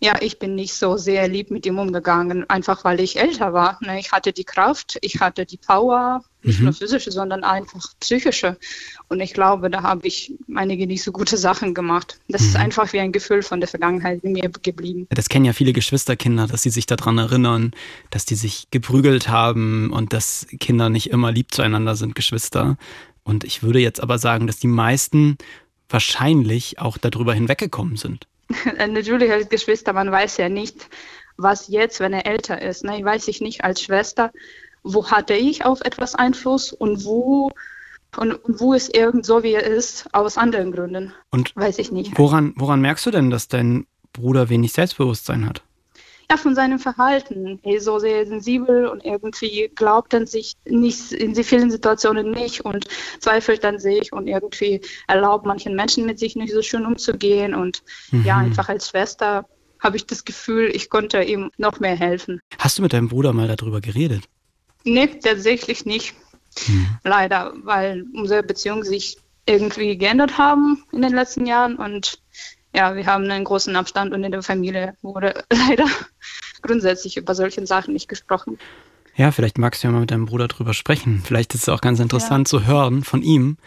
ja, 0.00 0.14
ich 0.20 0.38
bin 0.38 0.54
nicht 0.54 0.74
so 0.74 0.96
sehr 0.96 1.28
lieb 1.28 1.50
mit 1.50 1.66
ihm 1.66 1.78
umgegangen, 1.78 2.48
einfach 2.50 2.84
weil 2.84 3.00
ich 3.00 3.18
älter 3.18 3.52
war. 3.52 3.78
Ne? 3.80 4.00
Ich 4.00 4.12
hatte 4.12 4.32
die 4.32 4.44
Kraft, 4.44 4.98
ich 5.02 5.20
hatte 5.20 5.46
die 5.46 5.56
Power, 5.56 6.24
nicht 6.44 6.58
Mhm. 6.60 6.64
nur 6.66 6.74
physische, 6.74 7.10
sondern 7.10 7.42
einfach 7.42 7.80
psychische. 8.00 8.56
Und 9.08 9.20
ich 9.20 9.34
glaube, 9.34 9.70
da 9.70 9.82
habe 9.82 10.06
ich 10.06 10.32
einige 10.54 10.86
nicht 10.86 11.02
so 11.02 11.10
gute 11.12 11.36
Sachen 11.36 11.74
gemacht. 11.74 12.18
Das 12.28 12.42
ist 12.42 12.54
Mhm. 12.54 12.60
einfach 12.60 12.92
wie 12.92 13.00
ein 13.00 13.12
Gefühl 13.12 13.42
von 13.42 13.60
der 13.60 13.68
Vergangenheit 13.68 14.22
in 14.22 14.32
mir 14.32 14.50
geblieben. 14.62 15.06
Das 15.10 15.28
kennen 15.28 15.44
ja 15.44 15.52
viele 15.52 15.72
Geschwisterkinder, 15.72 16.46
dass 16.46 16.62
sie 16.62 16.70
sich 16.70 16.86
daran 16.86 17.18
erinnern, 17.18 17.72
dass 18.10 18.24
die 18.24 18.34
sich 18.36 18.68
geprügelt 18.70 19.28
haben 19.28 19.90
und 19.92 20.12
dass 20.12 20.46
Kinder 20.60 20.88
nicht 20.88 21.10
immer 21.10 21.32
lieb 21.32 21.52
zueinander 21.52 21.96
sind, 21.96 22.14
Geschwister. 22.14 22.76
Und 23.24 23.44
ich 23.44 23.62
würde 23.62 23.78
jetzt 23.80 24.00
aber 24.02 24.18
sagen, 24.18 24.46
dass 24.46 24.58
die 24.58 24.66
meisten 24.68 25.38
wahrscheinlich 25.88 26.78
auch 26.78 26.98
darüber 26.98 27.34
hinweggekommen 27.34 27.96
sind. 27.96 28.26
Natürlich 28.88 29.30
als 29.30 29.48
Geschwister, 29.48 29.92
man 29.92 30.10
weiß 30.10 30.36
ja 30.38 30.48
nicht, 30.48 30.88
was 31.36 31.68
jetzt, 31.68 32.00
wenn 32.00 32.12
er 32.12 32.26
älter 32.26 32.60
ist. 32.60 32.84
Ne? 32.84 33.00
Weiß 33.02 33.28
ich 33.28 33.40
nicht 33.40 33.64
als 33.64 33.80
Schwester, 33.82 34.30
wo 34.84 35.10
hatte 35.10 35.34
ich 35.34 35.64
auf 35.64 35.80
etwas 35.80 36.14
Einfluss 36.14 36.72
und 36.72 37.04
wo 37.04 37.50
und, 38.16 38.38
wo 38.46 38.74
ist 38.74 38.96
irgend 38.96 39.26
so, 39.26 39.42
wie 39.42 39.54
er 39.54 39.64
ist, 39.64 40.06
aus 40.12 40.38
anderen 40.38 40.70
Gründen. 40.70 41.12
Und 41.32 41.56
Weiß 41.56 41.80
ich 41.80 41.90
nicht. 41.90 42.16
woran, 42.16 42.52
woran 42.54 42.80
merkst 42.80 43.04
du 43.06 43.10
denn, 43.10 43.28
dass 43.28 43.48
dein 43.48 43.88
Bruder 44.12 44.48
wenig 44.48 44.72
Selbstbewusstsein 44.72 45.48
hat? 45.48 45.64
ja, 46.30 46.36
von 46.36 46.54
seinem 46.54 46.78
Verhalten. 46.78 47.58
Er 47.62 47.76
ist 47.76 47.84
so 47.84 47.98
sehr 47.98 48.26
sensibel 48.26 48.86
und 48.86 49.04
irgendwie 49.04 49.70
glaubt 49.74 50.14
an 50.14 50.26
sich 50.26 50.54
nicht 50.64 51.12
in 51.12 51.34
vielen 51.34 51.70
Situationen 51.70 52.30
nicht 52.30 52.64
und 52.64 52.86
zweifelt 53.20 53.64
an 53.64 53.78
sich 53.78 54.12
und 54.12 54.26
irgendwie 54.26 54.80
erlaubt 55.06 55.46
manchen 55.46 55.74
Menschen 55.74 56.06
mit 56.06 56.18
sich 56.18 56.36
nicht 56.36 56.52
so 56.52 56.62
schön 56.62 56.86
umzugehen. 56.86 57.54
Und 57.54 57.82
mhm. 58.10 58.24
ja, 58.24 58.38
einfach 58.38 58.68
als 58.68 58.88
Schwester 58.88 59.46
habe 59.80 59.96
ich 59.96 60.06
das 60.06 60.24
Gefühl, 60.24 60.70
ich 60.72 60.88
konnte 60.88 61.22
ihm 61.22 61.50
noch 61.58 61.78
mehr 61.80 61.96
helfen. 61.96 62.40
Hast 62.58 62.78
du 62.78 62.82
mit 62.82 62.92
deinem 62.92 63.08
Bruder 63.08 63.32
mal 63.32 63.48
darüber 63.48 63.80
geredet? 63.80 64.24
Nee, 64.84 65.06
tatsächlich 65.06 65.86
nicht. 65.86 66.14
Mhm. 66.68 66.86
Leider, 67.02 67.52
weil 67.62 68.04
unsere 68.14 68.42
Beziehungen 68.42 68.84
sich 68.84 69.18
irgendwie 69.46 69.96
geändert 69.98 70.38
haben 70.38 70.84
in 70.92 71.02
den 71.02 71.12
letzten 71.12 71.46
Jahren 71.46 71.76
und 71.76 72.18
ja, 72.74 72.96
wir 72.96 73.06
haben 73.06 73.24
einen 73.24 73.44
großen 73.44 73.74
Abstand 73.76 74.12
und 74.12 74.24
in 74.24 74.32
der 74.32 74.42
Familie 74.42 74.94
wurde 75.02 75.44
leider 75.50 75.86
grundsätzlich 76.62 77.16
über 77.16 77.34
solche 77.34 77.66
Sachen 77.66 77.92
nicht 77.92 78.08
gesprochen. 78.08 78.58
Ja, 79.16 79.30
vielleicht 79.30 79.58
magst 79.58 79.82
du 79.82 79.88
ja 79.88 79.92
mal 79.92 80.00
mit 80.00 80.10
deinem 80.10 80.26
Bruder 80.26 80.48
drüber 80.48 80.74
sprechen. 80.74 81.22
Vielleicht 81.24 81.54
ist 81.54 81.62
es 81.62 81.68
auch 81.68 81.80
ganz 81.80 82.00
interessant 82.00 82.48
ja. 82.48 82.50
zu 82.50 82.66
hören 82.66 83.04
von 83.04 83.22
ihm. 83.22 83.58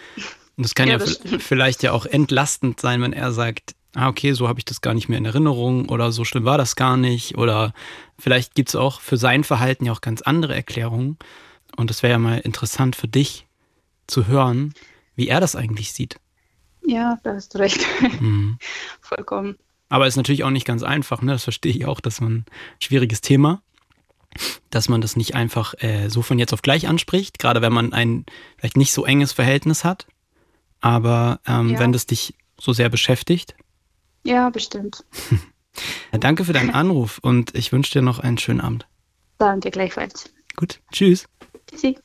Und 0.57 0.65
es 0.65 0.75
kann 0.75 0.89
ja, 0.89 0.97
ja 0.97 1.05
vielleicht 1.39 1.83
ja 1.83 1.93
auch 1.93 2.05
entlastend 2.05 2.81
sein, 2.81 3.01
wenn 3.01 3.13
er 3.13 3.31
sagt, 3.31 3.75
ah, 3.97 4.09
okay, 4.09 4.33
so 4.33 4.47
habe 4.47 4.59
ich 4.59 4.65
das 4.65 4.81
gar 4.81 4.93
nicht 4.93 5.09
mehr 5.09 5.17
in 5.17 5.25
Erinnerung 5.25 5.89
oder 5.89 6.11
so 6.11 6.23
schlimm 6.23 6.45
war 6.45 6.57
das 6.57 6.75
gar 6.75 6.97
nicht. 6.97 7.37
Oder 7.37 7.73
vielleicht 8.19 8.53
gibt 8.53 8.69
es 8.69 8.75
auch 8.75 9.01
für 9.01 9.17
sein 9.17 9.43
Verhalten 9.43 9.85
ja 9.85 9.91
auch 9.91 10.01
ganz 10.01 10.21
andere 10.21 10.53
Erklärungen. 10.53 11.17
Und 11.75 11.89
es 11.89 12.03
wäre 12.03 12.13
ja 12.13 12.19
mal 12.19 12.39
interessant 12.39 12.95
für 12.95 13.07
dich 13.07 13.47
zu 14.05 14.27
hören, 14.27 14.73
wie 15.15 15.27
er 15.27 15.39
das 15.39 15.55
eigentlich 15.55 15.93
sieht. 15.93 16.19
Ja, 16.85 17.17
da 17.23 17.33
hast 17.33 17.55
du 17.55 17.57
recht. 17.57 17.85
Mhm. 18.19 18.59
Vollkommen. 19.01 19.57
Aber 19.89 20.05
es 20.05 20.13
ist 20.13 20.17
natürlich 20.17 20.43
auch 20.43 20.51
nicht 20.51 20.65
ganz 20.65 20.83
einfach, 20.83 21.21
ne? 21.21 21.31
Das 21.31 21.43
verstehe 21.43 21.71
ich 21.71 21.85
auch, 21.85 21.99
dass 21.99 22.21
man 22.21 22.45
schwieriges 22.79 23.21
Thema, 23.21 23.61
dass 24.69 24.89
man 24.89 25.01
das 25.01 25.15
nicht 25.15 25.33
einfach 25.33 25.73
äh, 25.79 26.09
so 26.09 26.21
von 26.21 26.37
jetzt 26.37 26.53
auf 26.53 26.61
gleich 26.61 26.87
anspricht, 26.87 27.39
gerade 27.39 27.61
wenn 27.61 27.73
man 27.73 27.93
ein 27.93 28.25
vielleicht 28.57 28.77
nicht 28.77 28.93
so 28.93 29.05
enges 29.05 29.33
Verhältnis 29.33 29.83
hat. 29.83 30.07
Aber 30.81 31.39
ähm, 31.47 31.71
ja. 31.71 31.79
wenn 31.79 31.93
das 31.93 32.05
dich 32.05 32.35
so 32.59 32.73
sehr 32.73 32.89
beschäftigt. 32.89 33.55
Ja, 34.27 34.49
bestimmt. 34.49 35.05
Danke 36.11 36.43
für 36.43 36.51
deinen 36.51 36.71
Anruf 36.71 37.17
und 37.19 37.55
ich 37.55 37.71
wünsche 37.71 37.93
dir 37.93 38.01
noch 38.01 38.19
einen 38.19 38.37
schönen 38.37 38.59
Abend. 38.59 38.85
Danke 39.37 39.71
gleichfalls. 39.71 40.29
Gut, 40.57 40.81
tschüss. 40.91 41.29
Tschüssi. 41.69 41.97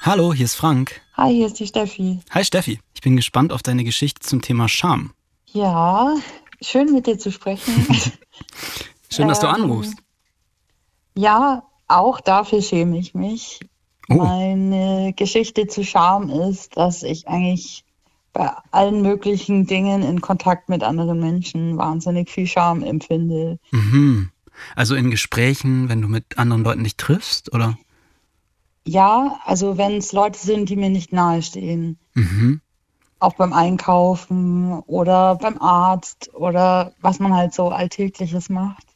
Hallo, 0.00 0.32
hier 0.32 0.46
ist 0.46 0.54
Frank. 0.54 1.02
Hi, 1.14 1.34
hier 1.34 1.46
ist 1.46 1.60
die 1.60 1.66
Steffi. 1.66 2.20
Hi 2.30 2.42
Steffi, 2.42 2.80
ich 2.94 3.02
bin 3.02 3.16
gespannt 3.16 3.52
auf 3.52 3.62
deine 3.62 3.84
Geschichte 3.84 4.26
zum 4.26 4.40
Thema 4.40 4.66
Scham. 4.66 5.12
Ja, 5.44 6.14
schön 6.62 6.90
mit 6.90 7.06
dir 7.06 7.18
zu 7.18 7.30
sprechen. 7.30 7.86
schön, 9.10 9.28
dass 9.28 9.40
du 9.40 9.46
ähm, 9.46 9.56
anrufst. 9.56 9.98
Ja, 11.16 11.64
auch 11.86 12.22
dafür 12.22 12.62
schäme 12.62 12.98
ich 12.98 13.12
mich. 13.12 13.60
Oh. 14.08 14.14
Meine 14.14 15.12
Geschichte 15.12 15.66
zu 15.66 15.84
Scham 15.84 16.30
ist, 16.30 16.78
dass 16.78 17.02
ich 17.02 17.28
eigentlich 17.28 17.84
bei 18.38 18.52
allen 18.70 19.02
möglichen 19.02 19.66
Dingen 19.66 20.02
in 20.02 20.20
Kontakt 20.20 20.68
mit 20.68 20.84
anderen 20.84 21.18
Menschen 21.18 21.76
wahnsinnig 21.76 22.30
viel 22.30 22.46
Scham 22.46 22.84
empfinde. 22.84 23.58
Mhm. 23.72 24.30
Also 24.76 24.94
in 24.94 25.10
Gesprächen, 25.10 25.88
wenn 25.88 26.00
du 26.00 26.06
mit 26.06 26.38
anderen 26.38 26.62
Leuten 26.62 26.84
dich 26.84 26.96
triffst, 26.96 27.52
oder? 27.52 27.76
Ja, 28.86 29.40
also 29.44 29.76
wenn 29.76 29.96
es 29.96 30.12
Leute 30.12 30.38
sind, 30.38 30.68
die 30.68 30.76
mir 30.76 30.88
nicht 30.88 31.12
nahestehen. 31.12 31.98
Mhm. 32.14 32.60
Auch 33.18 33.34
beim 33.34 33.52
Einkaufen 33.52 34.78
oder 34.86 35.34
beim 35.34 35.58
Arzt 35.58 36.30
oder 36.32 36.92
was 37.00 37.18
man 37.18 37.34
halt 37.34 37.52
so 37.52 37.70
Alltägliches 37.70 38.50
macht. 38.50 38.86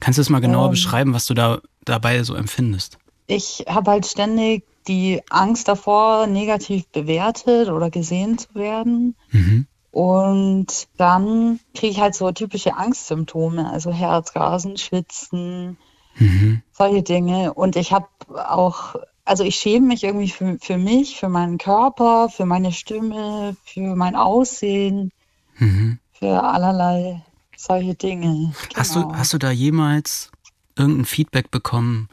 Kannst 0.00 0.16
du 0.16 0.22
es 0.22 0.30
mal 0.30 0.40
genauer 0.40 0.66
ähm, 0.66 0.70
beschreiben, 0.70 1.12
was 1.12 1.26
du 1.26 1.34
da 1.34 1.60
dabei 1.84 2.22
so 2.22 2.34
empfindest? 2.34 2.96
Ich 3.26 3.66
habe 3.68 3.90
halt 3.90 4.06
ständig 4.06 4.64
die 4.88 5.22
Angst 5.30 5.68
davor, 5.68 6.26
negativ 6.26 6.86
bewertet 6.88 7.68
oder 7.68 7.90
gesehen 7.90 8.38
zu 8.38 8.54
werden. 8.54 9.16
Mhm. 9.30 9.66
Und 9.90 10.88
dann 10.98 11.60
kriege 11.74 11.92
ich 11.92 12.00
halt 12.00 12.14
so 12.14 12.30
typische 12.30 12.76
Angstsymptome, 12.76 13.70
also 13.70 13.92
Herzrasen, 13.92 14.76
Schwitzen, 14.76 15.78
mhm. 16.18 16.62
solche 16.72 17.02
Dinge. 17.02 17.54
Und 17.54 17.76
ich 17.76 17.92
habe 17.92 18.06
auch 18.28 18.96
also 19.26 19.42
ich 19.42 19.56
schäme 19.56 19.88
mich 19.88 20.04
irgendwie 20.04 20.30
für, 20.30 20.56
für 20.60 20.78
mich, 20.78 21.18
für 21.18 21.28
meinen 21.28 21.58
Körper, 21.58 22.28
für 22.30 22.46
meine 22.46 22.72
Stimme, 22.72 23.56
für 23.64 23.96
mein 23.96 24.14
Aussehen, 24.14 25.10
mhm. 25.58 25.98
für 26.12 26.42
allerlei 26.42 27.22
solche 27.56 27.94
Dinge. 27.94 28.54
Hast, 28.74 28.94
du, 28.94 29.02
genau. 29.02 29.14
hast 29.16 29.32
du 29.32 29.38
da 29.38 29.50
jemals 29.50 30.30
irgendein 30.76 31.04
Feedback 31.04 31.50
bekommen, 31.50 32.08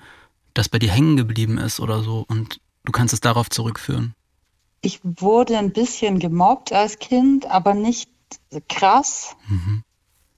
das 0.54 0.70
bei 0.70 0.80
dir 0.80 0.90
hängen 0.92 1.16
geblieben 1.16 1.58
ist 1.58 1.80
oder 1.80 2.02
so 2.02 2.26
und 2.28 2.60
du 2.84 2.92
kannst 2.92 3.14
es 3.14 3.22
darauf 3.22 3.50
zurückführen? 3.50 4.14
Ich 4.82 5.00
wurde 5.04 5.58
ein 5.58 5.72
bisschen 5.72 6.20
gemobbt 6.20 6.74
als 6.74 7.00
Kind, 7.00 7.50
aber 7.50 7.74
nicht 7.74 8.10
krass. 8.68 9.36
Mhm 9.48 9.84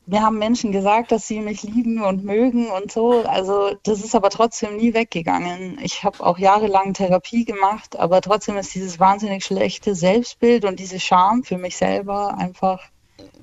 mir 0.08 0.22
haben 0.22 0.38
Menschen 0.38 0.72
gesagt, 0.72 1.12
dass 1.12 1.28
sie 1.28 1.40
mich 1.40 1.64
lieben 1.64 2.04
und 2.04 2.24
mögen 2.24 2.70
und 2.70 2.92
so. 2.92 3.24
Also 3.24 3.76
das 3.84 4.04
ist 4.04 4.16
aber 4.16 4.30
trotzdem 4.30 4.78
nie 4.78 4.94
weggegangen. 4.94 5.80
Ich 5.82 6.04
habe 6.04 6.24
auch 6.26 6.38
jahrelang 6.38 6.94
Therapie 6.94 7.46
gemacht, 7.46 7.98
aber 7.98 8.22
trotzdem 8.22 8.58
ist 8.58 8.76
dieses 8.76 9.00
wahnsinnig 9.00 9.44
schlechte 9.44 9.96
Selbstbild 9.96 10.66
und 10.66 10.80
diese 10.80 11.00
Scham 11.00 11.44
für 11.44 11.58
mich 11.58 11.78
selber 11.78 12.38
einfach 12.38 12.82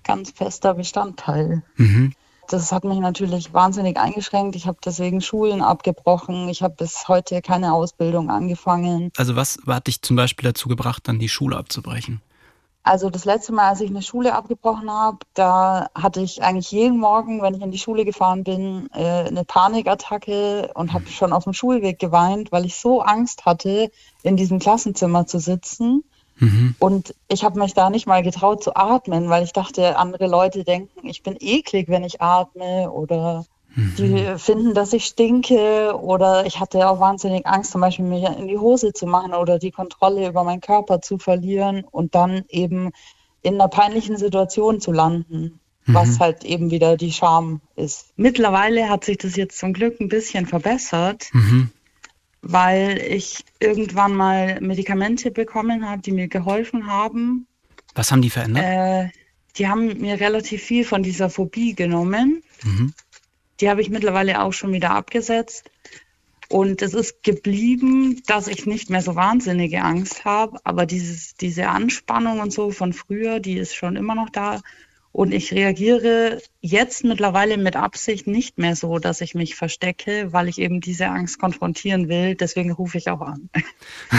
ganz 0.04 0.30
fester 0.30 0.74
Bestandteil. 0.74 1.62
Mhm. 1.76 2.12
Das 2.48 2.72
hat 2.72 2.84
mich 2.84 2.98
natürlich 2.98 3.54
wahnsinnig 3.54 3.96
eingeschränkt. 3.98 4.56
Ich 4.56 4.66
habe 4.66 4.78
deswegen 4.84 5.20
Schulen 5.20 5.62
abgebrochen. 5.62 6.48
Ich 6.48 6.62
habe 6.62 6.74
bis 6.74 7.08
heute 7.08 7.40
keine 7.40 7.72
Ausbildung 7.72 8.30
angefangen. 8.30 9.10
Also 9.16 9.36
was 9.36 9.58
hat 9.66 9.86
dich 9.86 10.02
zum 10.02 10.16
Beispiel 10.16 10.48
dazu 10.48 10.68
gebracht, 10.68 11.08
dann 11.08 11.18
die 11.18 11.28
Schule 11.28 11.56
abzubrechen? 11.56 12.20
Also 12.84 13.10
das 13.10 13.24
letzte 13.24 13.52
Mal, 13.52 13.68
als 13.68 13.80
ich 13.80 13.90
eine 13.90 14.02
Schule 14.02 14.34
abgebrochen 14.34 14.90
habe, 14.90 15.18
da 15.34 15.88
hatte 15.94 16.20
ich 16.20 16.42
eigentlich 16.42 16.72
jeden 16.72 16.98
Morgen, 16.98 17.40
wenn 17.40 17.54
ich 17.54 17.62
in 17.62 17.70
die 17.70 17.78
Schule 17.78 18.04
gefahren 18.04 18.42
bin, 18.42 18.88
äh, 18.92 19.28
eine 19.28 19.44
Panikattacke 19.44 20.72
und 20.74 20.92
habe 20.92 21.06
schon 21.06 21.32
auf 21.32 21.44
dem 21.44 21.52
Schulweg 21.52 22.00
geweint, 22.00 22.50
weil 22.50 22.64
ich 22.64 22.74
so 22.74 23.00
Angst 23.00 23.46
hatte, 23.46 23.92
in 24.24 24.36
diesem 24.36 24.58
Klassenzimmer 24.58 25.26
zu 25.26 25.38
sitzen. 25.38 26.02
Mhm. 26.42 26.74
Und 26.80 27.14
ich 27.28 27.44
habe 27.44 27.58
mich 27.60 27.72
da 27.72 27.88
nicht 27.88 28.08
mal 28.08 28.22
getraut 28.24 28.64
zu 28.64 28.74
atmen, 28.74 29.28
weil 29.28 29.44
ich 29.44 29.52
dachte, 29.52 29.96
andere 29.96 30.26
Leute 30.26 30.64
denken, 30.64 31.08
ich 31.08 31.22
bin 31.22 31.36
eklig, 31.38 31.88
wenn 31.88 32.02
ich 32.02 32.20
atme 32.20 32.90
oder 32.90 33.46
die 33.76 34.02
mhm. 34.02 34.38
finden, 34.38 34.74
dass 34.74 34.92
ich 34.92 35.04
stinke 35.04 35.96
oder 35.96 36.44
ich 36.44 36.58
hatte 36.58 36.88
auch 36.88 36.98
wahnsinnig 36.98 37.46
Angst, 37.46 37.70
zum 37.70 37.80
Beispiel 37.80 38.04
mir 38.04 38.36
in 38.36 38.48
die 38.48 38.58
Hose 38.58 38.92
zu 38.92 39.06
machen 39.06 39.34
oder 39.34 39.58
die 39.58 39.70
Kontrolle 39.70 40.28
über 40.28 40.42
meinen 40.42 40.60
Körper 40.60 41.00
zu 41.00 41.16
verlieren 41.16 41.84
und 41.90 42.16
dann 42.16 42.44
eben 42.48 42.90
in 43.40 43.54
einer 43.54 43.68
peinlichen 43.68 44.16
Situation 44.16 44.80
zu 44.80 44.90
landen, 44.90 45.60
mhm. 45.86 45.94
was 45.94 46.18
halt 46.18 46.44
eben 46.44 46.72
wieder 46.72 46.96
die 46.96 47.12
Scham 47.12 47.60
ist. 47.76 48.12
Mittlerweile 48.16 48.88
hat 48.88 49.04
sich 49.04 49.18
das 49.18 49.36
jetzt 49.36 49.58
zum 49.58 49.72
Glück 49.72 50.00
ein 50.00 50.08
bisschen 50.08 50.46
verbessert, 50.46 51.28
mhm. 51.32 51.70
Weil 52.42 52.98
ich 52.98 53.44
irgendwann 53.60 54.14
mal 54.14 54.60
Medikamente 54.60 55.30
bekommen 55.30 55.88
habe, 55.88 56.02
die 56.02 56.12
mir 56.12 56.28
geholfen 56.28 56.88
haben. 56.88 57.46
Was 57.94 58.10
haben 58.10 58.22
die 58.22 58.30
verändert? 58.30 58.64
Äh, 58.64 59.10
die 59.56 59.68
haben 59.68 59.98
mir 60.00 60.18
relativ 60.20 60.62
viel 60.62 60.84
von 60.84 61.02
dieser 61.02 61.30
Phobie 61.30 61.74
genommen. 61.74 62.42
Mhm. 62.64 62.92
Die 63.60 63.70
habe 63.70 63.80
ich 63.80 63.90
mittlerweile 63.90 64.42
auch 64.42 64.52
schon 64.52 64.72
wieder 64.72 64.90
abgesetzt. 64.90 65.70
Und 66.48 66.82
es 66.82 66.92
ist 66.92 67.22
geblieben, 67.22 68.22
dass 68.26 68.46
ich 68.46 68.66
nicht 68.66 68.90
mehr 68.90 69.00
so 69.00 69.14
wahnsinnige 69.14 69.82
Angst 69.82 70.26
habe, 70.26 70.58
aber 70.64 70.84
dieses, 70.84 71.34
diese 71.34 71.68
Anspannung 71.68 72.40
und 72.40 72.52
so 72.52 72.70
von 72.70 72.92
früher, 72.92 73.40
die 73.40 73.56
ist 73.56 73.74
schon 73.74 73.96
immer 73.96 74.14
noch 74.14 74.28
da. 74.28 74.60
Und 75.12 75.32
ich 75.32 75.52
reagiere 75.52 76.40
jetzt 76.60 77.04
mittlerweile 77.04 77.58
mit 77.58 77.76
Absicht 77.76 78.26
nicht 78.26 78.58
mehr 78.58 78.74
so, 78.74 78.98
dass 78.98 79.20
ich 79.20 79.34
mich 79.34 79.54
verstecke, 79.54 80.32
weil 80.32 80.48
ich 80.48 80.58
eben 80.58 80.80
diese 80.80 81.08
Angst 81.08 81.38
konfrontieren 81.38 82.08
will. 82.08 82.34
Deswegen 82.34 82.72
rufe 82.72 82.96
ich 82.96 83.10
auch 83.10 83.20
an. 83.20 83.50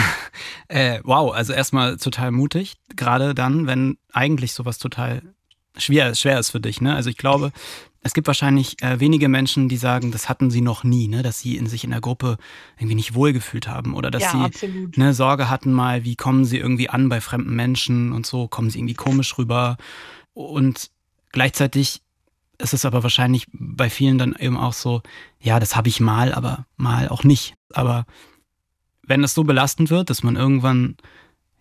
äh, 0.68 1.00
wow, 1.02 1.34
also 1.34 1.52
erstmal 1.52 1.96
total 1.96 2.30
mutig, 2.30 2.74
gerade 2.94 3.34
dann, 3.34 3.66
wenn 3.66 3.98
eigentlich 4.12 4.52
sowas 4.52 4.78
total 4.78 5.22
schwer, 5.76 6.14
schwer 6.14 6.38
ist 6.38 6.50
für 6.50 6.60
dich. 6.60 6.80
Ne? 6.80 6.94
Also 6.94 7.10
ich 7.10 7.16
glaube, 7.16 7.50
es 8.04 8.14
gibt 8.14 8.26
wahrscheinlich 8.26 8.80
äh, 8.82 9.00
wenige 9.00 9.28
Menschen, 9.28 9.68
die 9.68 9.78
sagen, 9.78 10.12
das 10.12 10.28
hatten 10.28 10.50
sie 10.50 10.60
noch 10.60 10.84
nie, 10.84 11.08
ne? 11.08 11.22
dass 11.22 11.40
sie 11.40 11.56
in 11.56 11.66
sich 11.66 11.82
in 11.84 11.90
der 11.90 12.02
Gruppe 12.02 12.36
irgendwie 12.76 12.94
nicht 12.94 13.14
wohlgefühlt 13.14 13.66
haben 13.66 13.94
oder 13.94 14.10
dass 14.10 14.22
ja, 14.22 14.48
sie 14.52 14.90
ne, 14.94 15.14
Sorge 15.14 15.50
hatten 15.50 15.72
mal, 15.72 16.04
wie 16.04 16.14
kommen 16.14 16.44
sie 16.44 16.58
irgendwie 16.58 16.90
an 16.90 17.08
bei 17.08 17.20
fremden 17.20 17.56
Menschen 17.56 18.12
und 18.12 18.26
so, 18.26 18.46
kommen 18.46 18.70
sie 18.70 18.78
irgendwie 18.78 18.94
komisch 18.94 19.38
rüber. 19.38 19.76
Und 20.34 20.90
gleichzeitig 21.32 22.02
ist 22.58 22.74
es 22.74 22.84
aber 22.84 23.02
wahrscheinlich 23.02 23.46
bei 23.52 23.90
vielen 23.90 24.18
dann 24.18 24.34
eben 24.38 24.56
auch 24.56 24.72
so, 24.72 25.02
ja, 25.40 25.58
das 25.58 25.76
habe 25.76 25.88
ich 25.88 26.00
mal, 26.00 26.32
aber 26.34 26.66
mal 26.76 27.08
auch 27.08 27.24
nicht. 27.24 27.54
Aber 27.72 28.06
wenn 29.02 29.24
es 29.24 29.34
so 29.34 29.44
belastend 29.44 29.90
wird, 29.90 30.10
dass 30.10 30.22
man 30.22 30.36
irgendwann 30.36 30.96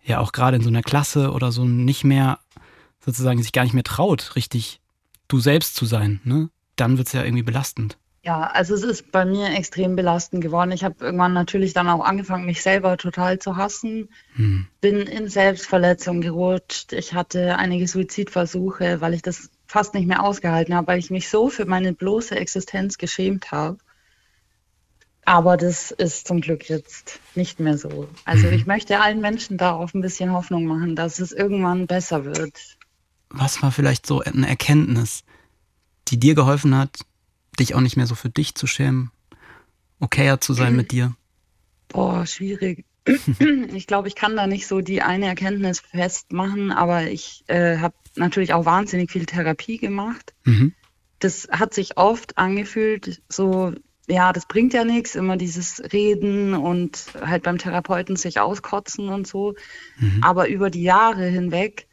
ja 0.03 0.19
auch 0.19 0.31
gerade 0.31 0.57
in 0.57 0.63
so 0.63 0.69
einer 0.69 0.81
Klasse 0.81 1.31
oder 1.31 1.51
so 1.51 1.65
nicht 1.65 2.03
mehr 2.03 2.39
sozusagen 3.03 3.41
sich 3.41 3.51
gar 3.51 3.63
nicht 3.63 3.73
mehr 3.73 3.83
traut, 3.83 4.36
richtig 4.36 4.79
du 5.27 5.39
selbst 5.39 5.75
zu 5.75 5.86
sein, 5.86 6.21
ne? 6.23 6.49
dann 6.75 6.97
wird 6.97 7.07
es 7.07 7.13
ja 7.13 7.23
irgendwie 7.23 7.43
belastend. 7.43 7.97
Ja, 8.25 8.43
also 8.43 8.73
es 8.73 8.83
ist 8.83 9.12
bei 9.12 9.25
mir 9.25 9.49
extrem 9.53 9.97
belastend 9.97 10.41
geworden. 10.41 10.71
Ich 10.71 10.86
habe 10.86 10.95
irgendwann 11.03 11.33
natürlich 11.33 11.73
dann 11.73 11.89
auch 11.89 12.05
angefangen, 12.05 12.45
mich 12.45 12.62
selber 12.62 12.95
total 12.95 13.38
zu 13.38 13.57
hassen. 13.57 14.07
Hm. 14.36 14.65
Bin 14.79 15.01
in 15.01 15.27
Selbstverletzung 15.27 16.21
gerutscht. 16.21 16.93
Ich 16.93 17.13
hatte 17.13 17.57
einige 17.57 17.86
Suizidversuche, 17.86 19.01
weil 19.01 19.13
ich 19.13 19.23
das 19.23 19.49
fast 19.67 19.93
nicht 19.93 20.07
mehr 20.07 20.23
ausgehalten 20.23 20.73
habe, 20.73 20.88
weil 20.88 20.99
ich 20.99 21.09
mich 21.09 21.27
so 21.27 21.49
für 21.49 21.65
meine 21.65 21.91
bloße 21.91 22.38
Existenz 22.38 22.97
geschämt 22.97 23.51
habe. 23.51 23.77
Aber 25.25 25.57
das 25.57 25.91
ist 25.91 26.25
zum 26.25 26.39
Glück 26.39 26.69
jetzt 26.69 27.19
nicht 27.36 27.59
mehr 27.59 27.77
so. 27.77 28.07
Also 28.23 28.47
mhm. 28.47 28.53
ich 28.53 28.65
möchte 28.65 29.01
allen 29.01 29.19
Menschen 29.19 29.57
da 29.57 29.71
auch 29.73 29.93
ein 29.93 30.01
bisschen 30.01 30.31
Hoffnung 30.31 30.65
machen, 30.65 30.95
dass 30.95 31.19
es 31.19 31.33
irgendwann 31.33 31.88
besser 31.88 32.23
wird. 32.23 32.77
Was 33.29 33.62
war 33.62 33.71
vielleicht 33.71 34.05
so 34.05 34.21
eine 34.21 34.47
Erkenntnis, 34.47 35.25
die 36.07 36.19
dir 36.19 36.36
geholfen 36.36 36.77
hat, 36.77 36.99
dich 37.56 37.76
auch 37.76 37.82
nicht 37.82 37.98
mehr 37.98 38.08
so 38.08 38.16
für 38.16 38.30
dich 38.30 38.56
zu 38.56 38.68
schämen, 38.68 39.12
okayer 40.00 40.42
zu 40.42 40.54
sein 40.54 40.76
mit 40.76 40.92
dir? 40.92 41.16
Boah, 41.88 42.26
schwierig. 42.26 42.86
ich 43.74 43.88
glaube, 43.88 44.08
ich 44.08 44.16
kann 44.16 44.36
da 44.36 44.48
nicht 44.48 44.68
so 44.68 44.82
die 44.82 45.02
eine 45.02 45.28
Erkenntnis 45.28 45.82
festmachen, 45.82 46.72
aber 46.72 47.10
ich 47.10 47.44
äh, 47.48 47.78
habe 47.78 47.96
natürlich 48.16 48.54
auch 48.54 48.66
wahnsinnig 48.66 49.12
viel 49.12 49.26
Therapie 49.26 49.78
gemacht. 49.78 50.34
Mhm. 50.46 50.74
Das 51.20 51.48
hat 51.52 51.74
sich 51.74 51.98
oft 51.98 52.38
angefühlt, 52.38 53.22
so, 53.30 53.74
ja, 54.08 54.34
das 54.34 54.48
bringt 54.48 54.74
ja 54.74 54.84
nichts, 54.84 55.16
immer 55.16 55.38
dieses 55.38 55.82
Reden 55.94 56.54
und 56.54 57.06
halt 57.22 57.44
beim 57.44 57.58
Therapeuten 57.58 58.16
sich 58.16 58.39
auskotzen 58.39 59.10
und 59.10 59.28
so. 59.28 59.56
Mhm. 59.98 60.20
Aber 60.22 60.48
über 60.48 60.70
die 60.70 60.84
Jahre 60.84 61.26
hinweg 61.28 61.88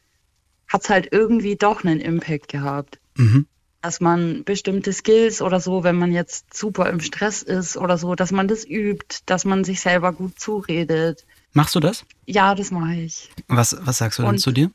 hat 0.67 0.83
es 0.83 0.89
halt 0.89 1.09
irgendwie 1.11 1.55
doch 1.55 1.83
einen 1.83 1.99
Impact 1.99 2.47
gehabt. 2.47 2.99
Mhm 3.15 3.47
dass 3.81 3.99
man 3.99 4.43
bestimmte 4.43 4.93
Skills 4.93 5.41
oder 5.41 5.59
so, 5.59 5.83
wenn 5.83 5.95
man 5.95 6.11
jetzt 6.11 6.55
super 6.55 6.89
im 6.89 6.99
Stress 6.99 7.41
ist 7.41 7.77
oder 7.77 7.97
so, 7.97 8.15
dass 8.15 8.31
man 8.31 8.47
das 8.47 8.65
übt, 8.65 9.19
dass 9.25 9.45
man 9.45 9.63
sich 9.63 9.81
selber 9.81 10.13
gut 10.13 10.39
zuredet. 10.39 11.25
Machst 11.53 11.75
du 11.75 11.79
das? 11.79 12.05
Ja, 12.25 12.55
das 12.55 12.71
mache 12.71 12.95
ich. 12.95 13.29
Was, 13.47 13.75
was 13.81 13.97
sagst 13.97 14.19
du 14.19 14.23
denn 14.23 14.37
zu 14.37 14.51
dir? 14.51 14.71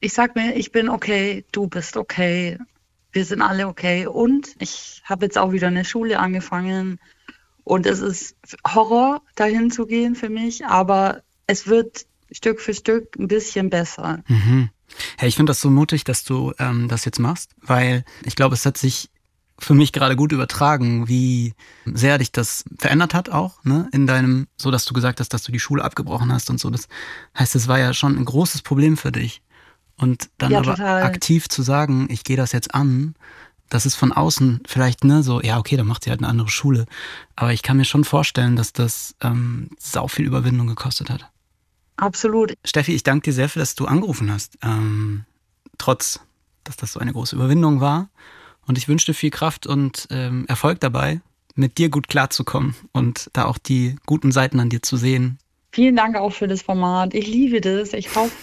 Ich 0.00 0.14
sag 0.14 0.34
mir, 0.34 0.56
ich 0.56 0.72
bin 0.72 0.88
okay, 0.88 1.44
du 1.52 1.68
bist 1.68 1.96
okay, 1.96 2.58
wir 3.12 3.24
sind 3.24 3.42
alle 3.42 3.68
okay. 3.68 4.06
Und 4.06 4.54
ich 4.58 5.02
habe 5.04 5.26
jetzt 5.26 5.38
auch 5.38 5.52
wieder 5.52 5.68
eine 5.68 5.84
Schule 5.84 6.18
angefangen 6.18 6.98
und 7.64 7.86
es 7.86 8.00
ist 8.00 8.36
Horror, 8.66 9.22
dahin 9.36 9.70
zu 9.70 9.86
gehen 9.86 10.14
für 10.14 10.28
mich, 10.28 10.66
aber 10.66 11.22
es 11.46 11.66
wird 11.68 12.06
Stück 12.32 12.60
für 12.60 12.74
Stück 12.74 13.16
ein 13.18 13.28
bisschen 13.28 13.70
besser. 13.70 14.24
Mhm. 14.26 14.70
Hey, 15.18 15.28
ich 15.28 15.36
finde 15.36 15.50
das 15.50 15.60
so 15.60 15.70
mutig, 15.70 16.04
dass 16.04 16.24
du 16.24 16.52
ähm, 16.58 16.88
das 16.88 17.04
jetzt 17.04 17.18
machst, 17.18 17.52
weil 17.60 18.04
ich 18.24 18.36
glaube, 18.36 18.54
es 18.54 18.66
hat 18.66 18.76
sich 18.76 19.10
für 19.58 19.74
mich 19.74 19.92
gerade 19.92 20.16
gut 20.16 20.32
übertragen, 20.32 21.08
wie 21.08 21.54
sehr 21.84 22.18
dich 22.18 22.32
das 22.32 22.64
verändert 22.78 23.14
hat 23.14 23.28
auch, 23.30 23.62
ne, 23.64 23.88
in 23.92 24.06
deinem, 24.06 24.48
so 24.56 24.70
dass 24.70 24.84
du 24.84 24.94
gesagt 24.94 25.20
hast, 25.20 25.32
dass 25.32 25.44
du 25.44 25.52
die 25.52 25.60
Schule 25.60 25.84
abgebrochen 25.84 26.32
hast 26.32 26.50
und 26.50 26.58
so. 26.58 26.68
Das 26.70 26.88
heißt, 27.38 27.54
es 27.54 27.68
war 27.68 27.78
ja 27.78 27.94
schon 27.94 28.16
ein 28.16 28.24
großes 28.24 28.62
Problem 28.62 28.96
für 28.96 29.12
dich. 29.12 29.42
Und 29.96 30.30
dann 30.38 30.50
ja, 30.50 30.58
aber 30.58 30.74
total. 30.74 31.02
aktiv 31.02 31.48
zu 31.48 31.62
sagen, 31.62 32.08
ich 32.10 32.24
gehe 32.24 32.36
das 32.36 32.52
jetzt 32.52 32.74
an, 32.74 33.14
das 33.68 33.86
ist 33.86 33.94
von 33.94 34.12
außen 34.12 34.60
vielleicht, 34.66 35.04
ne, 35.04 35.22
so, 35.22 35.40
ja, 35.40 35.58
okay, 35.58 35.76
dann 35.76 35.86
macht 35.86 36.04
sie 36.04 36.10
halt 36.10 36.20
eine 36.20 36.28
andere 36.28 36.48
Schule. 36.48 36.86
Aber 37.36 37.52
ich 37.52 37.62
kann 37.62 37.76
mir 37.76 37.84
schon 37.84 38.04
vorstellen, 38.04 38.56
dass 38.56 38.72
das 38.72 39.14
ähm, 39.22 39.70
sau 39.78 40.08
viel 40.08 40.26
Überwindung 40.26 40.66
gekostet 40.66 41.08
hat. 41.08 41.30
Absolut. 42.02 42.54
Steffi, 42.64 42.94
ich 42.94 43.04
danke 43.04 43.24
dir 43.24 43.32
sehr 43.32 43.48
für, 43.48 43.60
dass 43.60 43.74
du 43.74 43.86
angerufen 43.86 44.32
hast. 44.32 44.58
Ähm, 44.62 45.24
trotz, 45.78 46.20
dass 46.64 46.76
das 46.76 46.92
so 46.92 47.00
eine 47.00 47.12
große 47.12 47.36
Überwindung 47.36 47.80
war. 47.80 48.08
Und 48.66 48.76
ich 48.76 48.88
wünsche 48.88 49.06
dir 49.06 49.14
viel 49.14 49.30
Kraft 49.30 49.66
und 49.66 50.08
ähm, 50.10 50.44
Erfolg 50.48 50.80
dabei, 50.80 51.20
mit 51.54 51.78
dir 51.78 51.90
gut 51.90 52.08
klarzukommen 52.08 52.74
und 52.92 53.30
da 53.32 53.44
auch 53.44 53.58
die 53.58 53.96
guten 54.06 54.32
Seiten 54.32 54.58
an 54.60 54.68
dir 54.68 54.82
zu 54.82 54.96
sehen. 54.96 55.38
Vielen 55.72 55.96
Dank 55.96 56.16
auch 56.16 56.32
für 56.32 56.48
das 56.48 56.62
Format. 56.62 57.14
Ich 57.14 57.26
liebe 57.26 57.60
das. 57.60 57.92
Ich 57.92 58.14
hoffe, 58.14 58.34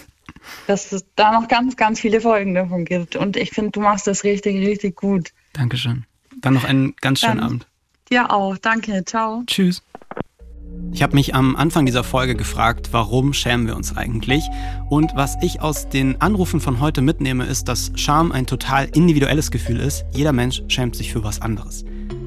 dass 0.66 0.92
es 0.92 1.04
da 1.16 1.32
noch 1.32 1.48
ganz, 1.48 1.76
ganz 1.76 2.00
viele 2.00 2.20
Folgen 2.20 2.54
davon 2.54 2.84
gibt. 2.84 3.16
Und 3.16 3.36
ich 3.36 3.50
finde, 3.50 3.72
du 3.72 3.80
machst 3.80 4.06
das 4.06 4.24
richtig, 4.24 4.56
richtig 4.66 4.96
gut. 4.96 5.32
Dankeschön. 5.52 6.04
Dann 6.40 6.54
noch 6.54 6.64
einen 6.64 6.94
ganz 7.00 7.20
schönen 7.20 7.38
Dann, 7.38 7.46
Abend. 7.46 7.66
Dir 8.10 8.30
auch. 8.30 8.56
Danke. 8.58 9.04
Ciao. 9.04 9.42
Tschüss. 9.46 9.82
Ich 10.92 11.02
habe 11.02 11.14
mich 11.14 11.34
am 11.34 11.56
Anfang 11.56 11.86
dieser 11.86 12.04
Folge 12.04 12.34
gefragt, 12.34 12.88
warum 12.92 13.32
schämen 13.32 13.66
wir 13.66 13.76
uns 13.76 13.96
eigentlich? 13.96 14.44
Und 14.88 15.12
was 15.14 15.36
ich 15.40 15.60
aus 15.60 15.88
den 15.88 16.20
Anrufen 16.20 16.60
von 16.60 16.80
heute 16.80 17.00
mitnehme, 17.00 17.44
ist, 17.44 17.68
dass 17.68 17.92
Scham 17.94 18.32
ein 18.32 18.46
total 18.46 18.88
individuelles 18.92 19.50
Gefühl 19.50 19.80
ist. 19.80 20.04
Jeder 20.12 20.32
Mensch 20.32 20.62
schämt 20.68 20.96
sich 20.96 21.12
für 21.12 21.22
was 21.22 21.40
anderes. 21.40 21.84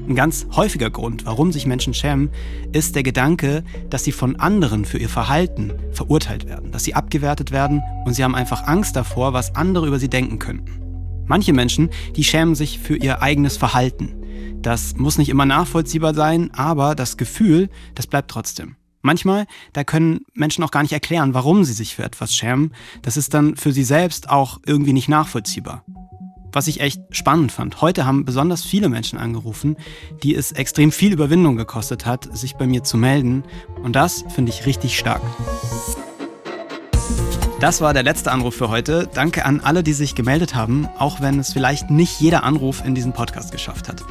Ein 0.08 0.14
ganz 0.16 0.46
häufiger 0.54 0.90
Grund, 0.90 1.24
warum 1.24 1.50
sich 1.50 1.66
Menschen 1.66 1.94
schämen, 1.94 2.30
ist 2.72 2.94
der 2.94 3.02
Gedanke, 3.02 3.64
dass 3.88 4.04
sie 4.04 4.12
von 4.12 4.36
anderen 4.36 4.84
für 4.84 4.98
ihr 4.98 5.08
Verhalten 5.08 5.72
verurteilt 5.92 6.46
werden, 6.46 6.72
dass 6.72 6.84
sie 6.84 6.94
abgewertet 6.94 7.52
werden 7.52 7.82
und 8.04 8.14
sie 8.14 8.24
haben 8.24 8.34
einfach 8.34 8.66
Angst 8.66 8.96
davor, 8.96 9.32
was 9.32 9.54
andere 9.54 9.86
über 9.86 9.98
sie 9.98 10.10
denken 10.10 10.38
könnten. 10.38 10.80
Manche 11.26 11.54
Menschen, 11.54 11.88
die 12.16 12.24
schämen 12.24 12.54
sich 12.54 12.78
für 12.78 12.96
ihr 12.96 13.22
eigenes 13.22 13.56
Verhalten. 13.56 14.12
Das 14.64 14.96
muss 14.96 15.18
nicht 15.18 15.28
immer 15.28 15.44
nachvollziehbar 15.44 16.14
sein, 16.14 16.50
aber 16.54 16.94
das 16.94 17.18
Gefühl, 17.18 17.68
das 17.94 18.06
bleibt 18.06 18.30
trotzdem. 18.30 18.76
Manchmal, 19.02 19.44
da 19.74 19.84
können 19.84 20.20
Menschen 20.32 20.64
auch 20.64 20.70
gar 20.70 20.80
nicht 20.80 20.94
erklären, 20.94 21.34
warum 21.34 21.64
sie 21.64 21.74
sich 21.74 21.94
für 21.94 22.02
etwas 22.02 22.34
schämen. 22.34 22.72
Das 23.02 23.18
ist 23.18 23.34
dann 23.34 23.56
für 23.56 23.72
sie 23.72 23.84
selbst 23.84 24.30
auch 24.30 24.58
irgendwie 24.64 24.94
nicht 24.94 25.10
nachvollziehbar. 25.10 25.84
Was 26.50 26.66
ich 26.66 26.80
echt 26.80 27.02
spannend 27.10 27.52
fand. 27.52 27.82
Heute 27.82 28.06
haben 28.06 28.24
besonders 28.24 28.64
viele 28.64 28.88
Menschen 28.88 29.18
angerufen, 29.18 29.76
die 30.22 30.34
es 30.34 30.52
extrem 30.52 30.92
viel 30.92 31.12
Überwindung 31.12 31.56
gekostet 31.56 32.06
hat, 32.06 32.34
sich 32.34 32.54
bei 32.54 32.66
mir 32.66 32.84
zu 32.84 32.96
melden. 32.96 33.44
Und 33.82 33.94
das 33.94 34.24
finde 34.34 34.50
ich 34.50 34.64
richtig 34.64 34.98
stark. 34.98 35.20
Das 37.60 37.82
war 37.82 37.92
der 37.92 38.02
letzte 38.02 38.32
Anruf 38.32 38.54
für 38.54 38.70
heute. 38.70 39.10
Danke 39.12 39.44
an 39.44 39.60
alle, 39.60 39.82
die 39.82 39.92
sich 39.92 40.14
gemeldet 40.14 40.54
haben, 40.54 40.88
auch 40.98 41.20
wenn 41.20 41.38
es 41.38 41.52
vielleicht 41.52 41.90
nicht 41.90 42.18
jeder 42.18 42.44
Anruf 42.44 42.82
in 42.82 42.94
diesen 42.94 43.12
Podcast 43.12 43.52
geschafft 43.52 43.90
hat. 43.90 44.02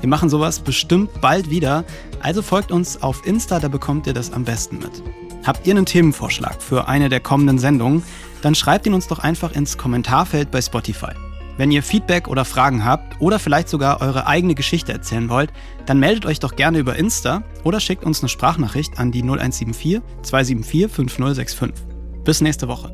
Wir 0.00 0.08
machen 0.08 0.28
sowas 0.28 0.60
bestimmt 0.60 1.20
bald 1.20 1.50
wieder, 1.50 1.84
also 2.20 2.40
folgt 2.40 2.70
uns 2.70 3.02
auf 3.02 3.26
Insta, 3.26 3.58
da 3.58 3.68
bekommt 3.68 4.06
ihr 4.06 4.12
das 4.12 4.32
am 4.32 4.44
besten 4.44 4.78
mit. 4.78 5.02
Habt 5.44 5.66
ihr 5.66 5.74
einen 5.74 5.86
Themenvorschlag 5.86 6.62
für 6.62 6.88
eine 6.88 7.08
der 7.08 7.20
kommenden 7.20 7.58
Sendungen, 7.58 8.04
dann 8.42 8.54
schreibt 8.54 8.86
ihn 8.86 8.94
uns 8.94 9.08
doch 9.08 9.18
einfach 9.18 9.52
ins 9.52 9.76
Kommentarfeld 9.76 10.50
bei 10.52 10.62
Spotify. 10.62 11.12
Wenn 11.56 11.72
ihr 11.72 11.82
Feedback 11.82 12.28
oder 12.28 12.44
Fragen 12.44 12.84
habt 12.84 13.20
oder 13.20 13.40
vielleicht 13.40 13.68
sogar 13.68 14.00
eure 14.00 14.28
eigene 14.28 14.54
Geschichte 14.54 14.92
erzählen 14.92 15.28
wollt, 15.28 15.52
dann 15.86 15.98
meldet 15.98 16.26
euch 16.26 16.38
doch 16.38 16.54
gerne 16.54 16.78
über 16.78 16.94
Insta 16.94 17.42
oder 17.64 17.80
schickt 17.80 18.04
uns 18.04 18.20
eine 18.20 18.28
Sprachnachricht 18.28 19.00
an 19.00 19.10
die 19.10 19.22
0174 19.22 20.00
274 20.22 20.88
5065. 20.88 21.84
Bis 22.22 22.40
nächste 22.40 22.68
Woche. 22.68 22.92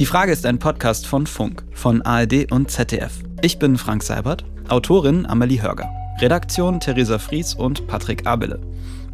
Die 0.00 0.06
Frage 0.06 0.32
ist 0.32 0.44
ein 0.44 0.58
Podcast 0.58 1.06
von 1.06 1.28
Funk, 1.28 1.62
von 1.72 2.02
ARD 2.02 2.50
und 2.50 2.72
ZDF. 2.72 3.12
Ich 3.42 3.60
bin 3.60 3.78
Frank 3.78 4.02
Seibert 4.02 4.44
Autorin 4.68 5.26
Amelie 5.26 5.60
Hörger. 5.60 5.90
Redaktion 6.20 6.80
Theresa 6.80 7.18
Fries 7.18 7.54
und 7.54 7.86
Patrick 7.86 8.26
Abele. 8.26 8.60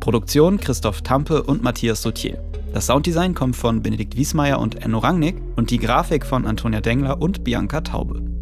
Produktion 0.00 0.58
Christoph 0.58 1.02
Tampe 1.02 1.42
und 1.42 1.62
Matthias 1.62 2.02
Sautier. 2.02 2.38
Das 2.72 2.86
Sounddesign 2.86 3.34
kommt 3.34 3.56
von 3.56 3.82
Benedikt 3.82 4.16
Wiesmeier 4.16 4.60
und 4.60 4.82
Enno 4.84 4.98
Rangnick 4.98 5.36
und 5.56 5.70
die 5.70 5.78
Grafik 5.78 6.24
von 6.24 6.46
Antonia 6.46 6.80
Dengler 6.80 7.20
und 7.20 7.44
Bianca 7.44 7.80
Taube. 7.80 8.37